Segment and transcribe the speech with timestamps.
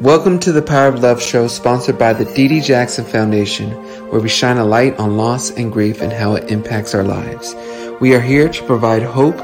[0.00, 3.72] Welcome to the Power of Love show, sponsored by the Dee Dee Jackson Foundation,
[4.10, 7.52] where we shine a light on loss and grief and how it impacts our lives.
[8.00, 9.34] We are here to provide hope,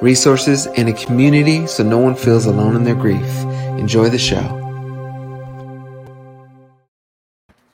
[0.00, 3.26] resources, and a community so no one feels alone in their grief.
[3.76, 4.40] Enjoy the show.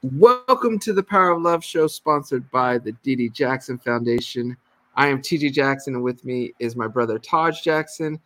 [0.03, 4.57] Welcome to the Power of Love show, sponsored by the Dee Dee Jackson Foundation.
[4.97, 5.51] I am T.J.
[5.51, 8.19] Jackson, and with me is my brother Taj Jackson.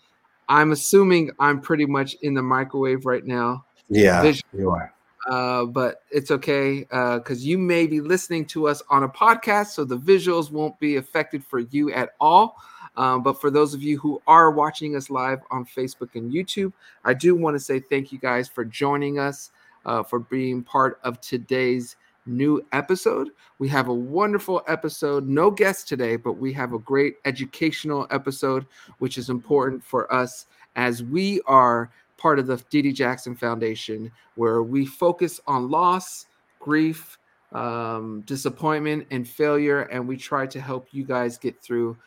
[0.49, 3.65] I'm assuming I'm pretty much in the microwave right now.
[3.89, 4.93] Yeah, Vision- you are.
[5.29, 9.85] uh, but it's okay because you may be listening to us on a podcast, so
[9.85, 12.57] the visuals won't be affected for you at all.
[12.97, 16.73] Um, but for those of you who are watching us live on Facebook and YouTube,
[17.05, 19.51] I do want to say thank you guys for joining us,
[19.85, 23.31] uh, for being part of today's new episode.
[23.59, 28.65] We have a wonderful episode, no guest today, but we have a great educational episode,
[29.01, 31.91] which is important for us as we are
[32.25, 36.25] part of the Dee Dee Jackson Foundation, where we focus on loss,
[36.59, 37.19] grief,
[37.53, 41.99] um, disappointment, and failure, and we try to help you guys get through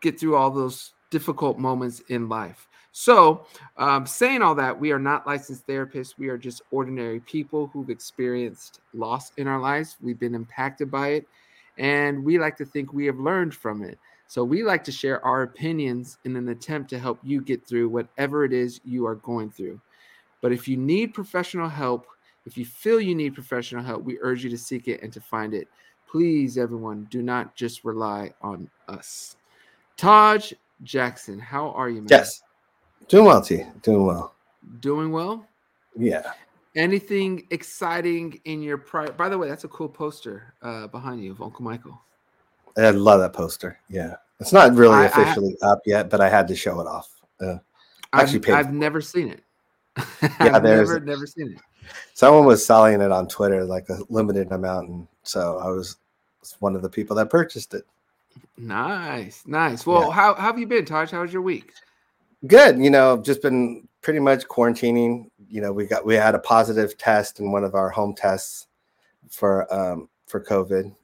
[0.00, 2.68] get through all those difficult moments in life.
[2.92, 3.46] So,
[3.78, 6.16] um, saying all that, we are not licensed therapists.
[6.16, 9.96] We are just ordinary people who've experienced loss in our lives.
[10.00, 11.26] We've been impacted by it,
[11.78, 13.98] and we like to think we have learned from it.
[14.32, 17.90] So, we like to share our opinions in an attempt to help you get through
[17.90, 19.78] whatever it is you are going through.
[20.40, 22.06] But if you need professional help,
[22.46, 25.20] if you feel you need professional help, we urge you to seek it and to
[25.20, 25.68] find it.
[26.10, 29.36] Please, everyone, do not just rely on us.
[29.98, 32.08] Taj Jackson, how are you, man?
[32.08, 32.42] Yes,
[33.08, 33.64] doing well, T.
[33.82, 34.34] Doing well.
[34.80, 35.46] Doing well?
[35.94, 36.32] Yeah.
[36.74, 39.12] Anything exciting in your prior?
[39.12, 42.00] By the way, that's a cool poster uh, behind you of Uncle Michael.
[42.76, 43.78] I love that poster.
[43.88, 46.86] Yeah, it's not really I- I- officially up yet, but I had to show it
[46.86, 47.10] off.
[47.40, 47.58] Uh,
[48.12, 49.42] Actually I've, I've never seen it.
[50.22, 51.58] Yeah, I've there's- never, never seen it.
[52.14, 55.96] someone was selling it on Twitter, like a limited amount, and so I was
[56.60, 57.84] one of the people that purchased it.
[58.56, 59.86] Nice, nice.
[59.86, 60.10] Well, Yeah.
[60.12, 61.10] how, how have you been, Taj?
[61.10, 61.72] How was your week?
[62.46, 62.78] Good.
[62.78, 65.30] You know, just been pretty much quarantining.
[65.48, 68.66] You know, we got we had a positive test in one of our home tests
[69.30, 70.94] for um for COVID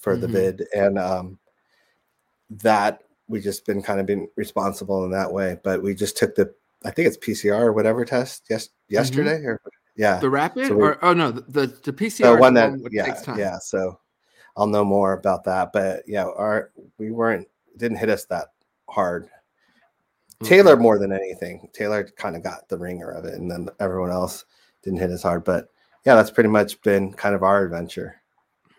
[0.00, 0.32] for the Mhm.
[0.32, 1.38] vid, and um
[2.50, 5.58] that we just been kind of been responsible in that way.
[5.62, 6.52] But we just took the
[6.84, 9.60] I think it's PCR or whatever test yes yesterday or
[9.96, 12.34] yeah The rapid, So we- or oh no, the the, the PCR.
[12.34, 13.38] the one that which yeah takes time.
[13.38, 14.00] yeah so
[14.56, 15.72] I'll know more about that.
[15.72, 17.46] But yeah, our we weren't
[17.76, 18.48] didn't hit us that
[18.88, 19.28] hard
[20.42, 20.56] Okay.
[20.56, 21.68] Taylor more than anything.
[21.74, 24.46] Taylor kind of got the ringer of it, and then everyone else
[24.82, 25.44] didn't hit as hard.
[25.44, 25.68] But
[26.06, 28.19] yeah, that's pretty much been kind of our adventure.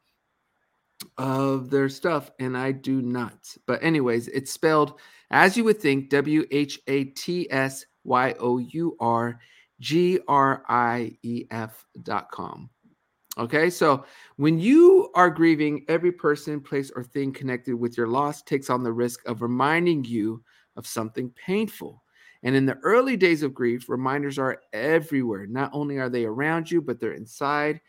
[1.16, 3.38] of their stuff, and I do not.
[3.68, 4.98] But, anyways, it's spelled
[5.30, 9.38] as you would think W H A T S Y O U R
[9.78, 12.68] G R I E F dot com.
[13.38, 14.04] Okay, so
[14.38, 18.82] when you are grieving, every person, place, or thing connected with your loss takes on
[18.82, 20.42] the risk of reminding you
[20.74, 22.02] of something painful.
[22.42, 25.46] And in the early days of grief, reminders are everywhere.
[25.46, 27.80] Not only are they around you, but they're inside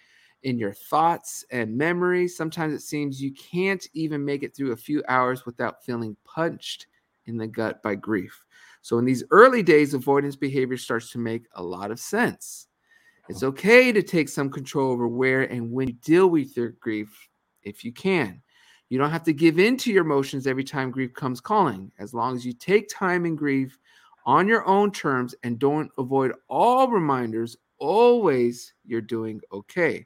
[0.44, 2.36] in your thoughts and memories.
[2.36, 6.88] Sometimes it seems you can't even make it through a few hours without feeling punched
[7.28, 8.46] in the gut by grief.
[8.82, 12.68] So in these early days, avoidance behavior starts to make a lot of sense.
[12.68, 13.28] Uh-huh.
[13.30, 17.30] It's okay to take some control over where and when you deal with your grief,
[17.64, 18.42] if you can.
[18.90, 21.92] You don't have to give in to your emotions every time grief comes calling.
[21.98, 23.78] As long as you take time in grief
[24.26, 30.00] on your own terms and don't avoid all reminders, always you're doing okay.
[30.00, 30.06] Mm.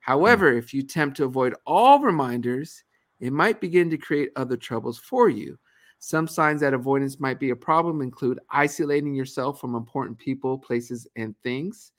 [0.00, 2.84] However, if you attempt to avoid all reminders,
[3.20, 5.58] it might begin to create other troubles for you.
[5.98, 11.08] Some signs that avoidance might be a problem include isolating yourself from important people, places,
[11.16, 11.92] and things,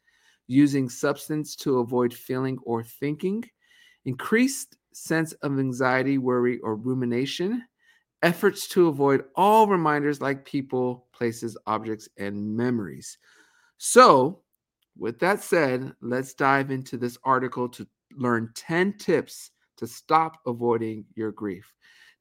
[0.45, 3.43] using substance to avoid feeling or thinking,
[4.05, 7.63] increased sense of anxiety, worry, or rumination,
[8.23, 13.17] efforts to avoid all reminders like people, places, objects, and memories.
[13.77, 14.41] So,
[14.97, 21.05] with that said, let's dive into this article to learn 10 tips to stop avoiding
[21.15, 21.71] your grief.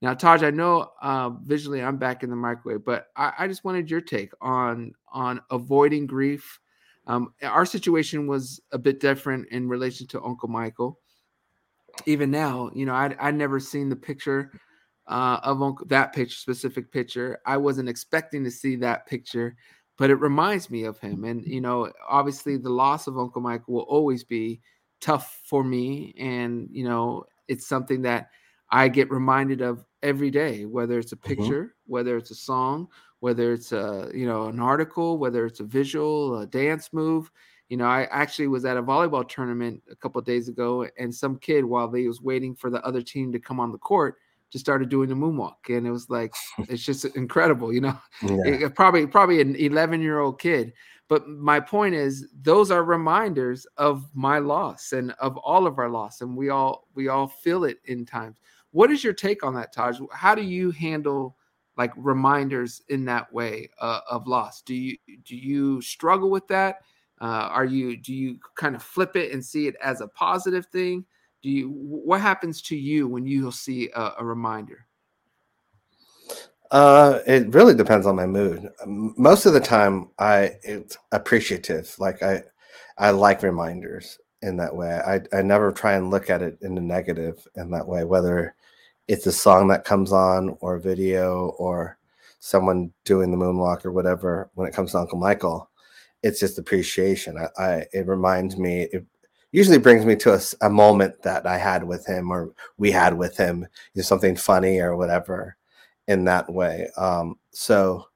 [0.02, 3.64] Now, Taj, I know uh, visually I'm back in the microwave, but I, I, just
[3.64, 6.60] wanted your take on on avoiding grief.
[7.06, 11.00] Um, our situation was a bit different in relation to Uncle Michael.
[12.04, 14.52] Even now, you know, I I never seen the picture
[15.08, 17.40] uh, of Uncle that picture, specific picture.
[17.46, 19.56] I wasn't expecting to see that picture,
[19.98, 21.24] but it reminds me of him.
[21.24, 24.60] And you know, obviously, the loss of Uncle Michael will always be
[25.00, 28.30] tough for me, and you know, it's something that
[28.70, 31.28] I get reminded of every day, whether it's a mm-hmm.
[31.28, 31.92] picture, mm-hmm.
[31.92, 32.88] whether it's a song,
[33.20, 37.30] whether it's a you know an article, whether it's a visual, a dance move.
[37.68, 41.36] You know, I actually was at a volleyball tournament a couple days ago, and some
[41.36, 44.16] kid, while they was waiting for the other team to come on the court,
[44.52, 46.34] just started doing the moonwalk, and it was like
[46.68, 47.72] it's just incredible.
[47.72, 48.46] You know, yeah.
[48.46, 50.72] it, probably probably an 11 year old kid.
[51.08, 55.88] But my point is, those are reminders of my loss and of all of our
[55.88, 58.38] loss, and we all we all feel it in times.
[58.72, 60.00] What is your take on that, Taj?
[60.12, 61.36] How do you handle
[61.76, 64.62] like reminders in that way uh, of loss?
[64.62, 66.80] Do you do you struggle with that?
[67.20, 70.66] Uh, are you do you kind of flip it and see it as a positive
[70.66, 71.04] thing?
[71.46, 74.84] Do you what happens to you when you'll see a, a reminder?
[76.72, 78.68] Uh, it really depends on my mood.
[78.84, 81.94] Most of the time, I it's appreciative.
[82.00, 82.42] Like I,
[82.98, 85.00] I like reminders in that way.
[85.06, 88.02] I I never try and look at it in the negative in that way.
[88.02, 88.56] Whether
[89.06, 91.96] it's a song that comes on or a video or
[92.40, 95.70] someone doing the moonwalk or whatever when it comes to uncle michael
[96.22, 99.04] it's just appreciation i, I it reminds me it
[99.56, 103.16] usually brings me to a, a, moment that i had with him or we had
[103.16, 103.60] with him
[103.94, 105.56] you know, something funny or whatever
[106.08, 108.06] in that way um, so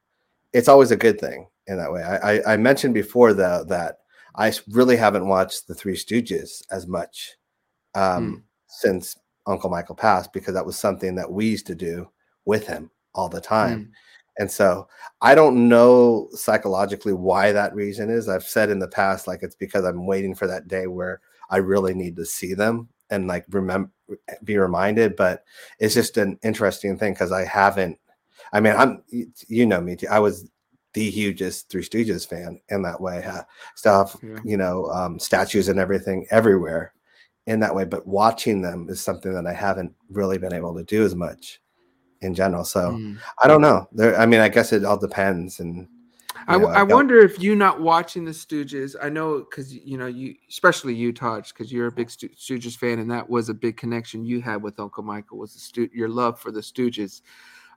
[0.52, 4.00] it's always a good thing in that way i, I, I mentioned before though that
[4.36, 7.36] i really haven't watched the three stooges as much
[7.94, 8.42] um, mm.
[8.68, 9.16] since
[9.46, 12.08] Uncle Michael passed because that was something that we used to do
[12.44, 13.86] with him all the time.
[13.86, 13.90] Mm.
[14.38, 14.88] And so
[15.20, 18.28] I don't know psychologically why that reason is.
[18.28, 21.58] I've said in the past, like it's because I'm waiting for that day where I
[21.58, 23.90] really need to see them and like remember,
[24.44, 25.16] be reminded.
[25.16, 25.44] But
[25.78, 27.98] it's just an interesting thing because I haven't.
[28.52, 29.02] I mean, I'm
[29.48, 29.96] you know me.
[29.96, 30.08] Too.
[30.10, 30.48] I was
[30.94, 33.24] the hugest Three Stooges fan in that way.
[33.24, 33.42] Uh,
[33.74, 34.38] stuff, yeah.
[34.44, 36.92] you know, um, statues and everything everywhere
[37.46, 37.84] in that way.
[37.84, 41.60] But watching them is something that I haven't really been able to do as much
[42.22, 42.64] in general.
[42.64, 43.18] So mm.
[43.42, 43.88] I don't know.
[43.92, 45.60] There, I mean, I guess it all depends.
[45.60, 45.88] And
[46.46, 48.94] I, know, I, I wonder if you not watching the Stooges.
[49.00, 52.98] I know because you know you, especially you, Taj, because you're a big Stooges fan,
[52.98, 56.08] and that was a big connection you had with Uncle Michael was the stu- your
[56.08, 57.22] love for the Stooges.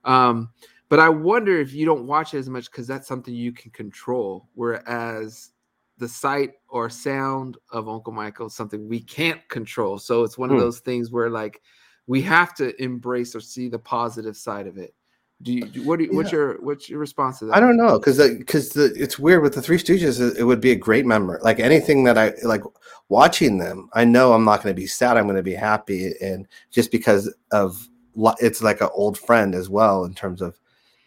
[0.04, 0.50] Um,
[0.88, 3.70] but I wonder if you don't watch it as much because that's something you can
[3.70, 4.48] control.
[4.54, 5.50] Whereas
[5.98, 9.98] the sight or sound of Uncle Michael is something we can't control.
[9.98, 10.62] So it's one of hmm.
[10.62, 11.62] those things where like
[12.06, 14.94] we have to embrace or see the positive side of it.
[15.42, 16.16] Do you what do you, yeah.
[16.16, 17.56] what's your what's your response to that?
[17.56, 20.38] I don't know because because it's weird with the Three Stooges.
[20.38, 21.38] It would be a great memory.
[21.42, 22.62] Like anything that I like
[23.08, 25.16] watching them, I know I'm not going to be sad.
[25.16, 27.88] I'm going to be happy, and just because of
[28.40, 30.58] it's like an old friend as well in terms of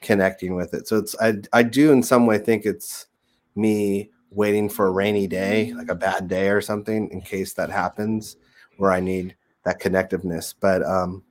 [0.02, 0.88] connecting with it.
[0.88, 3.08] So it's I I do in some way think it's
[3.56, 7.70] me waiting for a rainy day, like a bad day or something, in case that
[7.70, 8.38] happens,
[8.78, 10.54] where I need that connectiveness.
[10.60, 11.24] But um,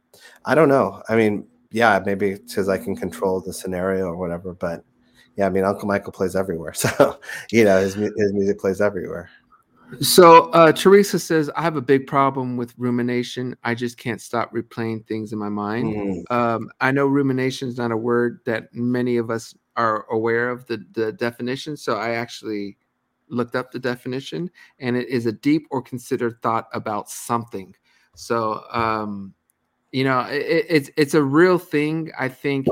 [0.45, 1.03] I don't know.
[1.09, 4.55] I mean, yeah, maybe because I can control the scenario or whatever.
[4.55, 4.83] But
[5.37, 7.21] yeah, I mean, Uncle Michael plays everywhere, so
[7.53, 9.29] you know his his music plays everywhere.
[10.01, 13.55] So uh, Teresa says, I have a big problem with rumination.
[13.63, 15.95] I just can't stop replaying things in my mind.
[15.95, 16.33] Mm.
[16.33, 20.67] Um, I know rumination is not a word that many of us are aware of
[20.67, 21.77] the, the definition.
[21.77, 22.79] So I actually
[23.29, 27.73] looked up the definition, and it is a deep or considered thought about something.
[28.17, 29.35] So, um,
[29.93, 32.11] you know, it, it's it's a real thing.
[32.19, 32.67] I think,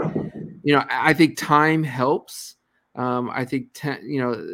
[0.63, 2.57] you know, I think time helps.
[2.95, 4.47] Um, I think te- you know,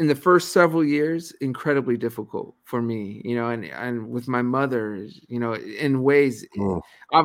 [0.00, 4.40] in the first several years incredibly difficult for me you know and and with my
[4.40, 6.80] mother you know in ways mm.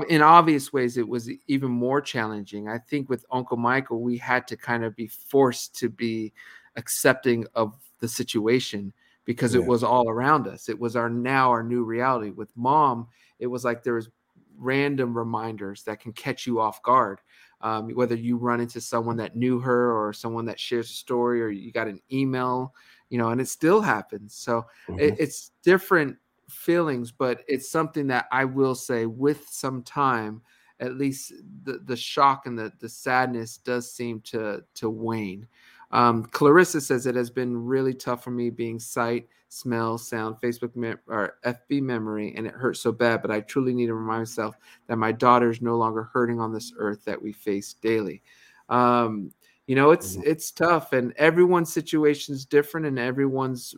[0.10, 4.46] in obvious ways it was even more challenging i think with uncle michael we had
[4.46, 6.34] to kind of be forced to be
[6.76, 8.92] accepting of the situation
[9.24, 9.62] because yeah.
[9.62, 13.08] it was all around us it was our now our new reality with mom
[13.40, 14.10] it was like there was
[14.58, 17.20] random reminders that can catch you off guard
[17.62, 21.42] um, whether you run into someone that knew her or someone that shares a story
[21.42, 22.74] or you got an email
[23.10, 25.00] you know and it still happens so mm-hmm.
[25.00, 26.16] it, it's different
[26.50, 30.42] feelings but it's something that i will say with some time
[30.80, 35.48] at least the, the shock and the, the sadness does seem to to wane
[35.92, 40.76] um, clarissa says it has been really tough for me being sight smell, sound, Facebook
[40.76, 43.22] mem- or FB memory, and it hurts so bad.
[43.22, 46.54] But I truly need to remind myself that my daughter is no longer hurting on
[46.54, 48.22] this earth that we face daily.
[48.70, 49.32] Um,
[49.68, 50.28] you know, it's mm-hmm.
[50.30, 53.74] it's tough, and everyone's situation is different, and everyone's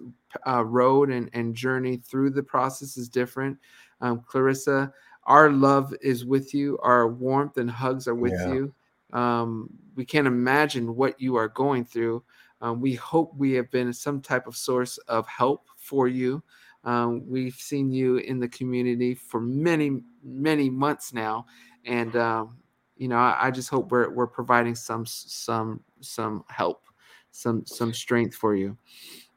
[0.46, 3.58] uh, road and, and journey through the process is different.
[4.02, 4.92] Um, Clarissa,
[5.24, 6.78] our love is with you.
[6.82, 8.54] Our warmth and hugs are with yeah.
[8.54, 8.74] you.
[9.14, 12.24] Um, we can't imagine what you are going through.
[12.62, 16.44] Um, we hope we have been some type of source of help for you.
[16.84, 21.46] Um, we've seen you in the community for many, many months now,
[21.86, 22.58] and um,
[22.96, 26.84] you know, I, I, just hope we're we're providing some some some help,
[27.32, 28.78] some some strength for you.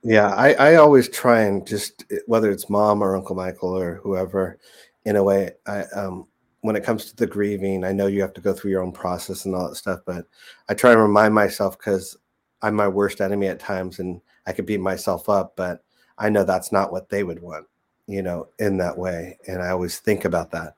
[0.03, 4.59] Yeah, I, I always try and just whether it's mom or Uncle Michael or whoever,
[5.05, 6.29] in a way, I um
[6.63, 8.93] when it comes to the grieving, I know you have to go through your own
[8.93, 10.27] process and all that stuff, but
[10.69, 12.17] I try and remind myself because
[12.63, 15.83] I'm my worst enemy at times and I could beat myself up, but
[16.19, 17.67] I know that's not what they would want,
[18.07, 19.39] you know, in that way.
[19.47, 20.75] And I always think about that.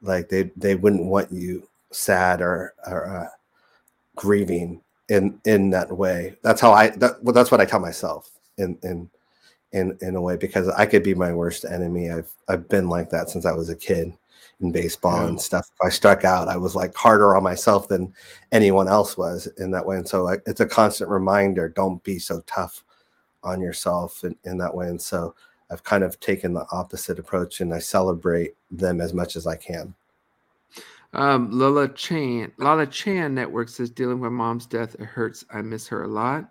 [0.00, 3.28] Like they they wouldn't want you sad or or uh,
[4.16, 6.36] grieving in in that way.
[6.42, 9.10] That's how I that well that's what I tell myself in in
[9.72, 12.10] in in a way because I could be my worst enemy.
[12.10, 14.16] I've I've been like that since I was a kid
[14.60, 15.28] in baseball yeah.
[15.28, 15.70] and stuff.
[15.74, 18.12] If I struck out, I was like harder on myself than
[18.52, 19.96] anyone else was in that way.
[19.96, 22.84] And so like, it's a constant reminder don't be so tough
[23.42, 24.88] on yourself in, in that way.
[24.88, 25.34] And so
[25.70, 29.56] I've kind of taken the opposite approach and I celebrate them as much as I
[29.56, 29.94] can.
[31.14, 35.44] Um, Lala Chan, Lala Chan Network says dealing with mom's death, it hurts.
[35.50, 36.50] I miss her a lot.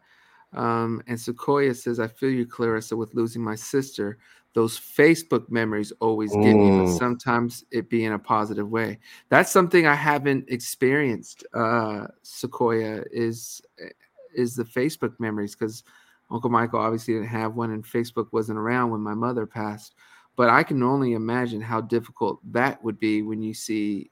[0.53, 4.17] Um, and Sequoia says, I feel you, Clarissa, with losing my sister
[4.57, 6.97] those Facebook memories always get me, but mm.
[6.97, 8.97] sometimes it be in a positive way.
[9.29, 11.45] That's something I haven't experienced.
[11.53, 13.89] Uh, Sequoia is eh,
[14.35, 15.83] is the Facebook memories because
[16.31, 19.93] Uncle Michael obviously didn't have one, and Facebook wasn't around when my mother passed.
[20.35, 24.09] But I can only imagine how difficult that would be when you see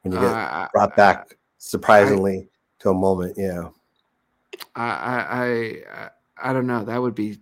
[0.00, 3.34] when you get uh, brought back surprisingly I, to a moment.
[3.36, 3.68] Yeah,
[4.74, 6.10] I, I I
[6.44, 6.82] I don't know.
[6.82, 7.40] That would be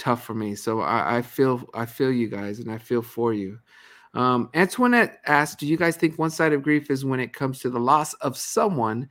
[0.00, 0.54] tough for me.
[0.54, 3.58] So I, I feel I feel you guys, and I feel for you.
[4.14, 7.60] Um, Antoinette asked, "Do you guys think one side of grief is when it comes
[7.60, 9.08] to the loss of someone?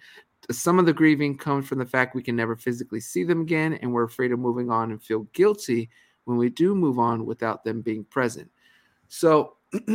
[0.52, 3.76] Some of the grieving comes from the fact we can never physically see them again,
[3.76, 5.90] and we're afraid of moving on and feel guilty
[6.26, 8.50] when we do move on without them being present."
[9.08, 9.58] So,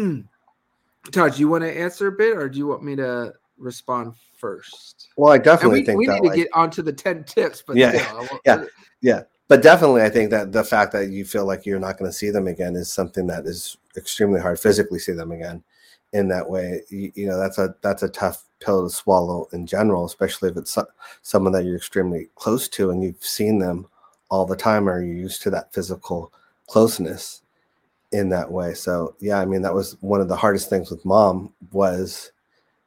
[1.13, 4.15] Taj, do you want to answer a bit, or do you want me to respond
[4.39, 5.09] first?
[5.17, 7.91] Well, I definitely we, think we need to get onto the ten tips, but yeah,
[7.91, 8.65] still, yeah,
[9.03, 12.11] yeah but definitely i think that the fact that you feel like you're not going
[12.11, 15.63] to see them again is something that is extremely hard physically see them again
[16.15, 16.81] in that way.
[16.89, 20.57] You, you, know that's a that's a tough pill to swallow in general especially if
[20.57, 20.79] it's
[21.21, 23.87] someone that you're extremely close to and you've seen them
[24.31, 26.33] all the time or you're used to that physical
[26.67, 27.43] closeness
[28.13, 28.73] in that way.
[28.73, 32.33] So yeah i mean that was one of the hardest things with mom was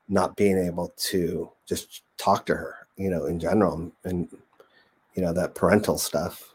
[0.10, 4.30] not being able to just talk to her you know in general and
[5.18, 6.54] you know that parental stuff.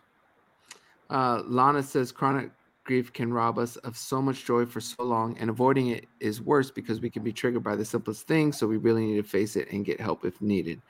[1.10, 2.50] Uh, lana says chronic
[2.84, 6.40] grief can rob us of so much joy for so long and avoiding it is
[6.40, 9.28] worse because we can be triggered by the simplest things so we really need to
[9.28, 10.80] face it and get help if needed.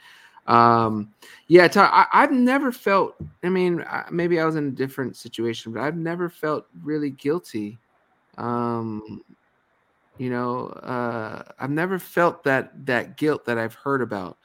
[0.46, 1.12] Um
[1.48, 3.14] yeah I, i've never felt
[3.44, 7.78] i mean maybe i was in a different situation but i've never felt really guilty.
[8.38, 9.22] Um
[10.18, 14.36] you know uh i've never felt that that guilt that i've heard about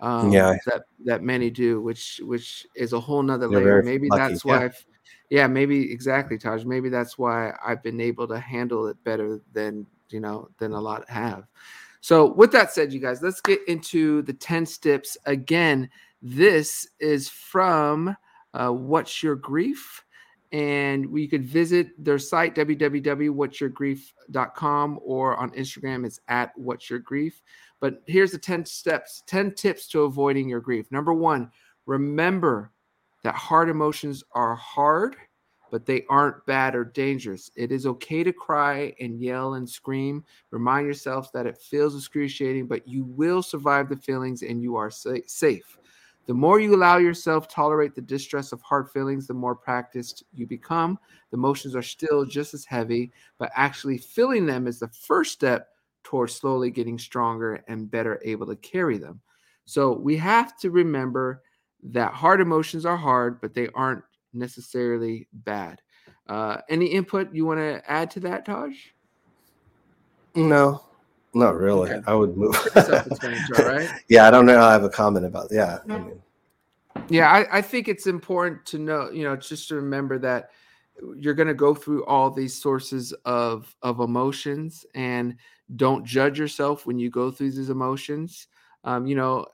[0.00, 0.56] um, yeah.
[0.66, 3.82] that that many do which which is a whole nother layer.
[3.82, 4.32] Maybe lucky.
[4.32, 4.70] that's why yeah.
[5.30, 9.86] yeah maybe exactly taj maybe that's why i've been able to handle it better than
[10.10, 11.46] you know than a lot have.
[12.00, 15.88] So with that said you guys let's get into the 10 steps again.
[16.22, 18.16] This is from
[18.54, 20.02] uh, what's your grief?
[20.52, 27.42] And we could visit their site www.whatsyourgrief.com or on instagram it's at what's your grief
[27.80, 30.86] but here's the 10 steps, 10 tips to avoiding your grief.
[30.90, 31.50] Number one,
[31.86, 32.72] remember
[33.22, 35.16] that hard emotions are hard,
[35.70, 37.50] but they aren't bad or dangerous.
[37.56, 40.24] It is okay to cry and yell and scream.
[40.50, 44.90] Remind yourself that it feels excruciating, but you will survive the feelings and you are
[44.90, 45.78] sa- safe.
[46.26, 50.46] The more you allow yourself tolerate the distress of hard feelings, the more practiced you
[50.46, 50.98] become.
[51.30, 55.68] The emotions are still just as heavy, but actually feeling them is the first step
[56.06, 59.20] towards slowly getting stronger and better able to carry them.
[59.64, 61.42] So we have to remember
[61.82, 65.82] that hard emotions are hard, but they aren't necessarily bad.
[66.28, 68.72] Uh, any input you want to add to that, Taj?
[70.36, 70.84] No,
[71.34, 71.90] not really.
[71.90, 72.02] Okay.
[72.06, 72.54] I would move.
[73.58, 73.90] Right?
[74.08, 74.60] yeah, I don't know.
[74.60, 75.48] I have a comment about.
[75.50, 76.22] Yeah, I mean,
[77.08, 80.50] Yeah, I, I think it's important to know, you know, just to remember that
[81.16, 85.36] you're going to go through all these sources of of emotions, and
[85.74, 88.46] don't judge yourself when you go through these emotions.
[88.84, 89.46] Um, you know,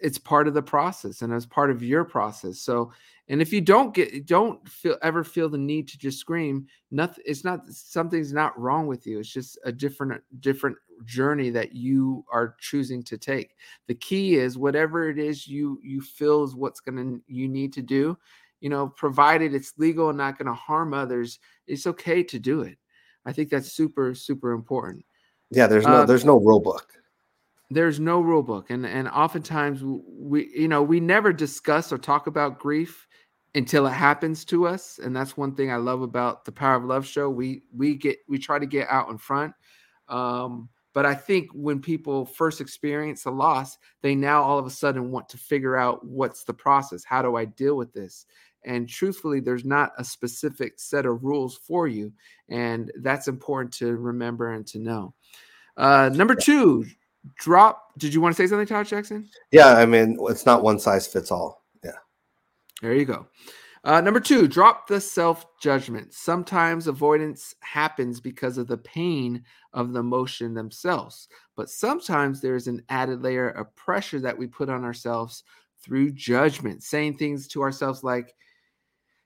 [0.00, 2.60] it's part of the process and as part of your process.
[2.60, 2.92] So
[3.28, 7.24] and if you don't get don't feel ever feel the need to just scream nothing
[7.26, 9.18] it's not something's not wrong with you.
[9.18, 13.54] It's just a different different journey that you are choosing to take.
[13.88, 17.82] The key is whatever it is you you feel is what's to you need to
[17.82, 18.16] do
[18.60, 22.60] you know provided it's legal and not going to harm others it's okay to do
[22.60, 22.78] it.
[23.24, 25.04] I think that's super super important
[25.54, 25.66] yeah.
[25.66, 26.92] There's no Uh, there's no rule book.
[27.70, 32.26] there's no rule book and and oftentimes we you know we never discuss or talk
[32.26, 33.06] about grief
[33.54, 36.84] until it happens to us and that's one thing i love about the power of
[36.84, 39.52] love show we we get we try to get out in front
[40.08, 44.70] um but i think when people first experience a loss they now all of a
[44.70, 48.26] sudden want to figure out what's the process how do i deal with this
[48.66, 52.12] and truthfully there's not a specific set of rules for you
[52.50, 55.14] and that's important to remember and to know
[55.76, 56.84] uh number two
[57.36, 57.98] drop.
[57.98, 59.28] Did you want to say something, Taj Jackson?
[59.50, 61.64] Yeah, I mean, it's not one size fits all.
[61.84, 61.92] Yeah.
[62.82, 63.26] There you go.
[63.84, 66.14] Uh, number two, drop the self judgment.
[66.14, 72.82] Sometimes avoidance happens because of the pain of the motion themselves, but sometimes there's an
[72.88, 75.44] added layer of pressure that we put on ourselves
[75.82, 78.34] through judgment, saying things to ourselves like,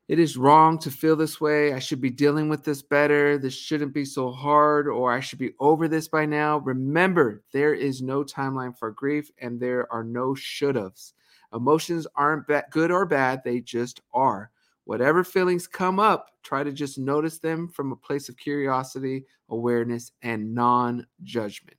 [0.08, 1.74] it is wrong to feel this way.
[1.74, 3.36] I should be dealing with this better.
[3.36, 6.58] This shouldn't be so hard, or I should be over this by now.
[6.58, 11.12] Remember, there is no timeline for grief and there are no should haves.
[11.52, 14.50] Emotions aren't ba- good or bad, they just are.
[14.84, 20.12] Whatever feelings come up, try to just notice them from a place of curiosity, awareness,
[20.22, 21.77] and non judgment.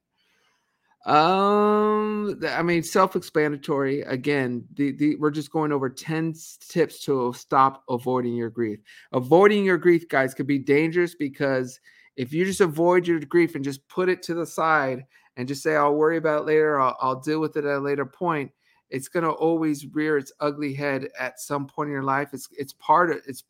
[1.05, 4.01] Um, I mean, self-explanatory.
[4.01, 6.35] Again, the, the we're just going over 10
[6.67, 8.79] tips to stop avoiding your grief.
[9.13, 11.79] Avoiding your grief, guys, could be dangerous because
[12.17, 15.05] if you just avoid your grief and just put it to the side
[15.37, 18.05] and just say, I'll worry about later, I'll, I'll deal with it at a later
[18.05, 18.51] point,
[18.89, 22.29] it's gonna always rear its ugly head at some point in your life.
[22.33, 23.43] It's it's part of it's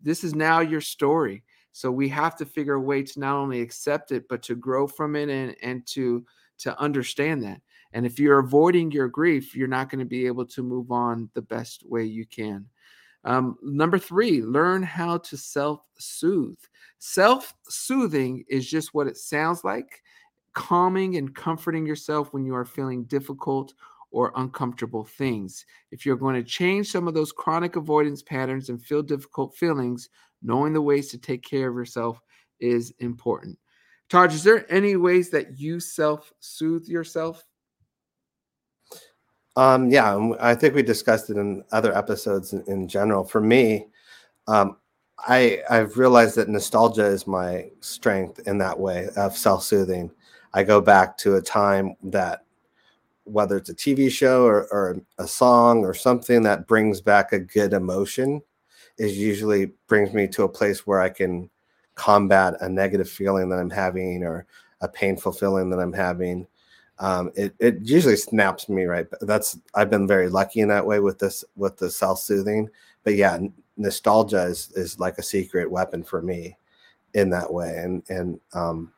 [0.00, 1.42] this is now your story.
[1.72, 4.86] So we have to figure a way to not only accept it, but to grow
[4.86, 6.24] from it and and to
[6.58, 7.60] to understand that.
[7.92, 11.28] And if you're avoiding your grief, you're not going to be able to move on
[11.34, 12.66] the best way you can.
[13.24, 16.58] Um, number three, learn how to self soothe.
[16.98, 20.02] Self soothing is just what it sounds like
[20.54, 23.72] calming and comforting yourself when you are feeling difficult
[24.10, 25.64] or uncomfortable things.
[25.90, 30.10] If you're going to change some of those chronic avoidance patterns and feel difficult feelings,
[30.42, 32.20] knowing the ways to take care of yourself
[32.60, 33.58] is important.
[34.12, 37.46] Taj, is there any ways that you self soothe yourself?
[39.56, 43.24] Um, yeah, I think we discussed it in other episodes in, in general.
[43.24, 43.86] For me,
[44.48, 44.76] um,
[45.20, 50.10] I I've realized that nostalgia is my strength in that way of self-soothing.
[50.52, 52.44] I go back to a time that
[53.24, 57.38] whether it's a TV show or, or a song or something that brings back a
[57.38, 58.42] good emotion
[58.98, 61.48] is usually brings me to a place where I can
[61.94, 64.46] combat a negative feeling that I'm having or
[64.80, 66.46] a painful feeling that I'm having.
[66.98, 69.06] Um, it, it usually snaps me right.
[69.22, 72.68] That's I've been very lucky in that way with this with the self soothing.
[73.04, 73.38] But yeah,
[73.76, 76.56] nostalgia is is like a secret weapon for me
[77.14, 78.92] in that way, and and um,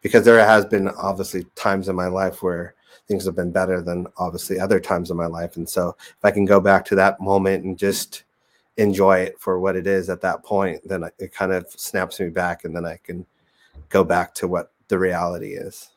[0.00, 2.74] because there has been obviously times in my life where
[3.08, 6.30] things have been better than obviously other times in my life, and so if I
[6.30, 8.24] can go back to that moment and just
[8.76, 12.28] enjoy it for what it is at that point, then it kind of snaps me
[12.28, 13.26] back, and then I can
[13.88, 15.90] go back to what the reality is.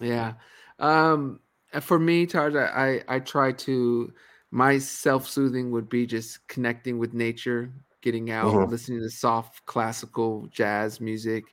[0.00, 0.34] Yeah.
[0.78, 1.40] Um,
[1.72, 2.66] uh, for me, Taj, I,
[3.08, 4.12] I, I try to,
[4.50, 8.70] my self soothing would be just connecting with nature, getting out, Mhm.
[8.70, 11.44] listening to soft classical jazz music,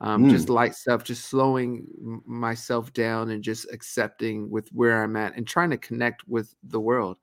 [0.00, 1.86] um, just light stuff, just slowing
[2.26, 6.80] myself down and just accepting with where I'm at and trying to connect with the
[6.80, 7.18] world.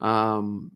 [0.00, 0.70] Um,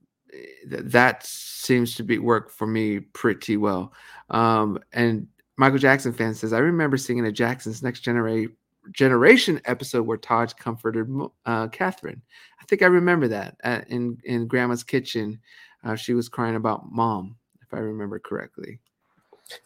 [0.67, 3.93] that seems to be work for me pretty well.
[4.31, 8.55] Um, and Michael Jackson fan says, I remember singing a Jacksons Next Generation
[8.93, 11.09] generation episode where Todd comforted
[11.47, 12.23] uh, Catherine.
[12.61, 15.41] I think I remember that at, in in Grandma's kitchen.
[15.85, 18.81] Uh, she was crying about mom, if I remember correctly.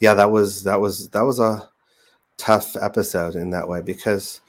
[0.00, 1.68] Yeah, that was that was that was a
[2.36, 4.40] tough episode in that way because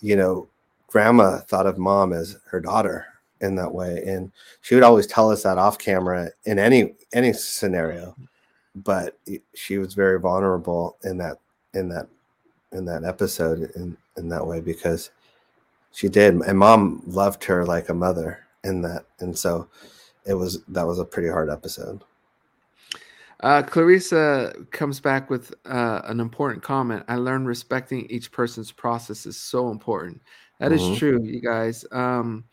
[0.00, 0.48] you know
[0.86, 3.06] grandma thought of mom as her daughter
[3.40, 7.32] in that way and she would always tell us that off camera in any any
[7.32, 8.14] scenario
[8.74, 9.18] but
[9.54, 11.38] she was very vulnerable in that
[11.74, 12.06] in that
[12.72, 15.10] in that episode in in that way because
[15.92, 19.68] she did and mom loved her like a mother in that and so
[20.26, 22.04] it was that was a pretty hard episode
[23.42, 27.02] uh, Clarissa comes back with uh, an important comment.
[27.08, 30.20] I learned respecting each person's process is so important.
[30.58, 30.92] That mm-hmm.
[30.92, 31.86] is true, you guys.
[31.90, 32.44] Um,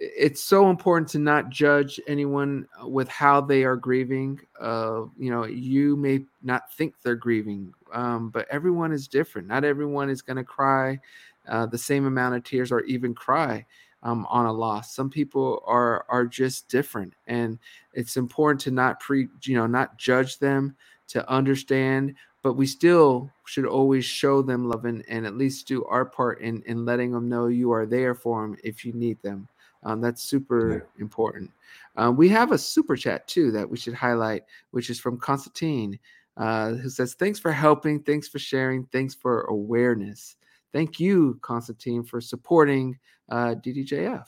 [0.00, 4.40] it's so important to not judge anyone with how they are grieving.
[4.60, 9.48] Uh, you know, you may not think they're grieving, um, but everyone is different.
[9.48, 11.00] Not everyone is going to cry
[11.48, 13.64] uh, the same amount of tears or even cry
[14.02, 14.94] um, on a loss.
[14.94, 17.58] Some people are are just different, and
[17.94, 20.76] it's important to not pre, you know, not judge them,
[21.08, 22.14] to understand.
[22.42, 26.40] But we still should always show them love and, and at least do our part
[26.40, 29.48] in in letting them know you are there for them if you need them.
[29.84, 31.02] Um, that's super yeah.
[31.02, 31.50] important.
[31.96, 35.98] Um, we have a super chat too that we should highlight, which is from Constantine,
[36.36, 38.00] uh, who says, Thanks for helping.
[38.02, 38.84] Thanks for sharing.
[38.86, 40.36] Thanks for awareness.
[40.72, 42.98] Thank you, Constantine, for supporting
[43.30, 44.26] uh, DDJF.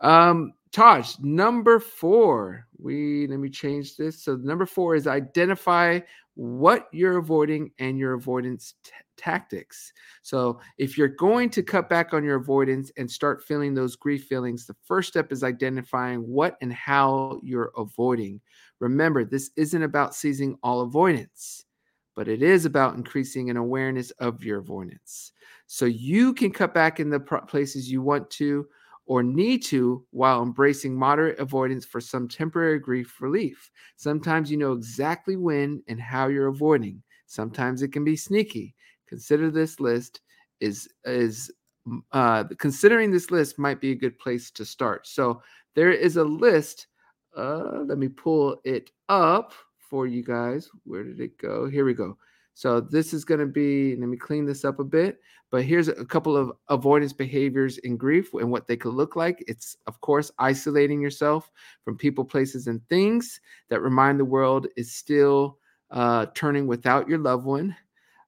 [0.00, 2.66] Um, Taj, number four.
[2.78, 4.22] We let me change this.
[4.22, 6.00] So number four is identify
[6.34, 9.92] what you're avoiding and your avoidance t- tactics.
[10.22, 14.24] So if you're going to cut back on your avoidance and start feeling those grief
[14.24, 18.40] feelings, the first step is identifying what and how you're avoiding.
[18.80, 21.64] Remember, this isn't about seizing all avoidance,
[22.16, 25.32] but it is about increasing an awareness of your avoidance.
[25.66, 28.66] So you can cut back in the places you want to
[29.06, 33.70] or need to while embracing moderate avoidance for some temporary grief relief.
[33.96, 37.02] Sometimes you know exactly when and how you're avoiding.
[37.26, 38.74] Sometimes it can be sneaky.
[39.10, 40.22] Consider this list
[40.60, 41.50] is is
[42.12, 45.06] uh, considering this list might be a good place to start.
[45.06, 45.42] So
[45.74, 46.86] there is a list.
[47.36, 50.70] Uh, let me pull it up for you guys.
[50.84, 51.68] Where did it go?
[51.68, 52.16] Here we go.
[52.54, 55.20] So this is going to be, let me clean this up a bit,
[55.50, 59.42] but here's a couple of avoidance behaviors in grief and what they could look like.
[59.48, 61.50] It's, of course, isolating yourself
[61.84, 65.58] from people, places, and things that remind the world is still
[65.90, 67.74] uh, turning without your loved one.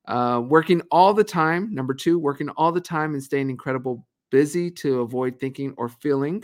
[0.07, 1.73] Uh, working all the time.
[1.73, 6.43] Number two, working all the time and staying incredible busy to avoid thinking or feeling.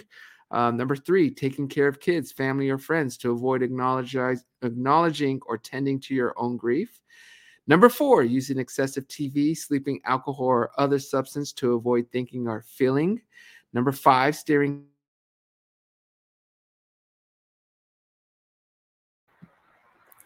[0.51, 6.01] Um, number three, taking care of kids, family, or friends to avoid acknowledging or tending
[6.01, 7.01] to your own grief.
[7.67, 13.21] Number four, using excessive TV, sleeping, alcohol, or other substance to avoid thinking or feeling.
[13.75, 14.87] Number five, steering.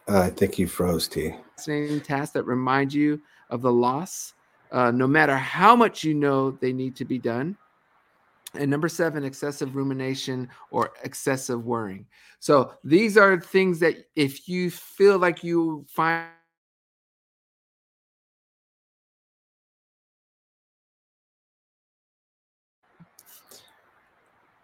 [0.08, 1.34] Uh, I think you froze, T.
[1.62, 4.34] Fascinating tasks that remind you of the loss,
[4.72, 7.56] uh, no matter how much you know they need to be done.
[8.54, 12.04] And number seven, excessive rumination or excessive worrying.
[12.40, 16.26] So these are things that if you feel like you find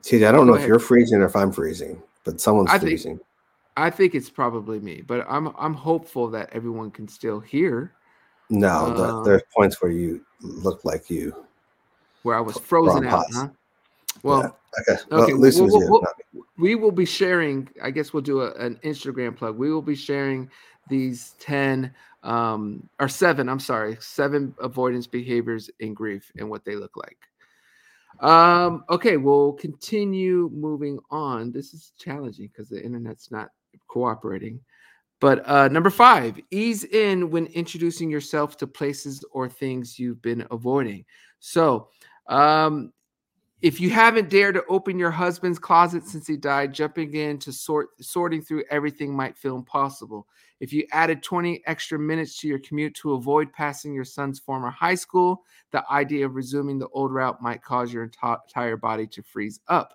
[0.02, 3.18] See, I don't know if you're freezing or if I'm freezing, but someone's I freezing.
[3.18, 3.27] Think,
[3.78, 7.92] I think it's probably me, but I'm I'm hopeful that everyone can still hear.
[8.50, 11.46] No, uh, there's points where you look like you,
[12.24, 13.24] where I was frozen out.
[13.32, 13.48] Huh?
[14.24, 14.94] Well, yeah.
[14.94, 15.02] okay.
[15.10, 15.34] Well, okay.
[15.34, 17.68] We'll, we'll, we'll, we will be sharing.
[17.80, 19.56] I guess we'll do a, an Instagram plug.
[19.56, 20.50] We will be sharing
[20.88, 23.48] these ten um, or seven.
[23.48, 27.18] I'm sorry, seven avoidance behaviors in grief and what they look like.
[28.28, 31.52] Um, okay, we'll continue moving on.
[31.52, 33.50] This is challenging because the internet's not
[33.86, 34.60] cooperating.
[35.20, 40.46] But uh, number five, ease in when introducing yourself to places or things you've been
[40.50, 41.04] avoiding.
[41.40, 41.88] So,
[42.28, 42.92] um,
[43.60, 47.52] if you haven't dared to open your husband's closet since he died, jumping in to
[47.52, 50.28] sort sorting through everything might feel impossible.
[50.60, 54.70] If you added 20 extra minutes to your commute to avoid passing your son's former
[54.70, 59.22] high school, the idea of resuming the old route might cause your entire body to
[59.22, 59.94] freeze up.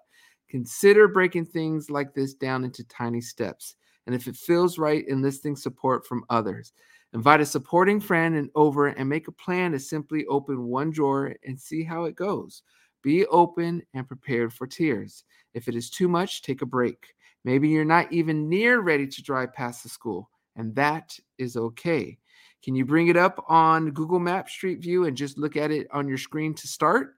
[0.53, 3.75] Consider breaking things like this down into tiny steps.
[4.05, 6.73] And if it feels right, enlisting support from others.
[7.15, 11.33] Invite a supporting friend and over and make a plan to simply open one drawer
[11.43, 12.61] and see how it goes.
[13.01, 15.23] Be open and prepared for tears.
[15.55, 17.15] If it is too much, take a break.
[17.43, 22.19] Maybe you're not even near ready to drive past the school, and that is okay.
[22.63, 25.87] Can you bring it up on Google Map Street View and just look at it
[25.89, 27.15] on your screen to start?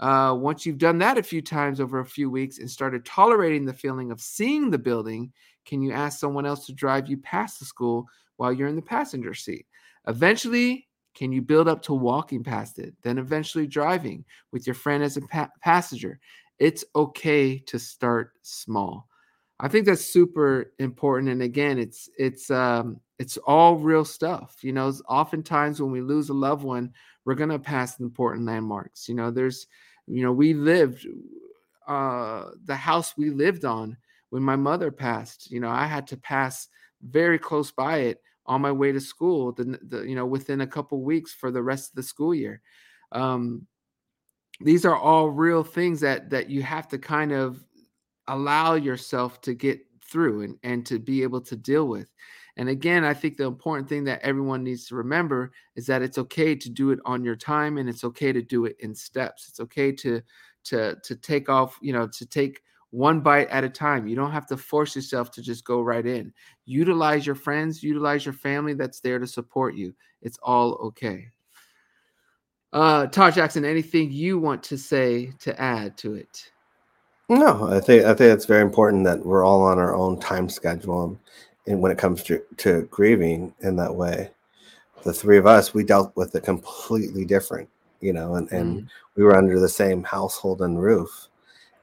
[0.00, 3.66] Uh, once you've done that a few times over a few weeks and started tolerating
[3.66, 5.30] the feeling of seeing the building,
[5.66, 8.82] can you ask someone else to drive you past the school while you're in the
[8.82, 9.66] passenger seat?
[10.08, 15.02] Eventually, can you build up to walking past it, then eventually driving with your friend
[15.04, 16.18] as a pa- passenger?
[16.58, 19.06] It's okay to start small.
[19.58, 21.30] I think that's super important.
[21.30, 24.56] And again, it's it's um, it's all real stuff.
[24.62, 26.92] You know, oftentimes when we lose a loved one,
[27.24, 29.08] we're gonna pass important landmarks.
[29.08, 29.66] You know, there's
[30.10, 31.06] you know, we lived
[31.86, 33.96] uh, the house we lived on
[34.30, 35.50] when my mother passed.
[35.50, 36.68] You know, I had to pass
[37.02, 39.52] very close by it on my way to school.
[39.52, 42.60] The, the you know within a couple weeks for the rest of the school year.
[43.12, 43.66] Um,
[44.60, 47.64] these are all real things that that you have to kind of
[48.28, 52.10] allow yourself to get through and, and to be able to deal with.
[52.60, 56.18] And again, I think the important thing that everyone needs to remember is that it's
[56.18, 59.48] okay to do it on your time and it's okay to do it in steps.
[59.48, 60.20] It's okay to
[60.64, 64.06] to to take off, you know, to take one bite at a time.
[64.06, 66.34] You don't have to force yourself to just go right in.
[66.66, 69.94] Utilize your friends, utilize your family that's there to support you.
[70.20, 71.28] It's all okay.
[72.74, 76.52] Uh Taj Jackson, anything you want to say to add to it?
[77.30, 80.50] No, I think I think it's very important that we're all on our own time
[80.50, 81.18] schedule
[81.66, 84.30] and when it comes to, to grieving in that way.
[85.04, 87.68] The three of us, we dealt with it completely different,
[88.00, 88.88] you know, and, and mm.
[89.16, 91.28] we were under the same household and roof.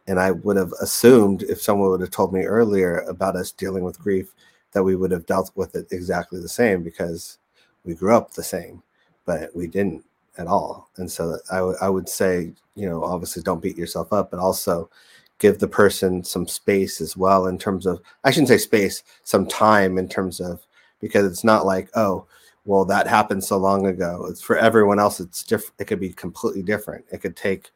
[0.07, 3.83] And I would have assumed if someone would have told me earlier about us dealing
[3.83, 4.33] with grief,
[4.71, 7.39] that we would have dealt with it exactly the same because
[7.83, 8.83] we grew up the same,
[9.25, 10.03] but we didn't
[10.37, 10.89] at all.
[10.97, 14.39] And so I, w- I would say, you know, obviously don't beat yourself up, but
[14.39, 14.89] also
[15.39, 19.45] give the person some space as well in terms of I shouldn't say space, some
[19.45, 20.65] time in terms of
[20.99, 22.25] because it's not like, oh,
[22.65, 24.25] well, that happened so long ago.
[24.29, 25.73] It's for everyone else, it's different.
[25.79, 27.05] It could be completely different.
[27.11, 27.69] It could take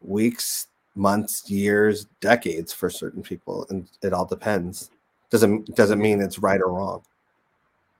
[0.00, 4.90] weeks, months, years, decades for certain people, and it all depends.
[5.30, 7.02] Doesn't doesn't mean it's right or wrong.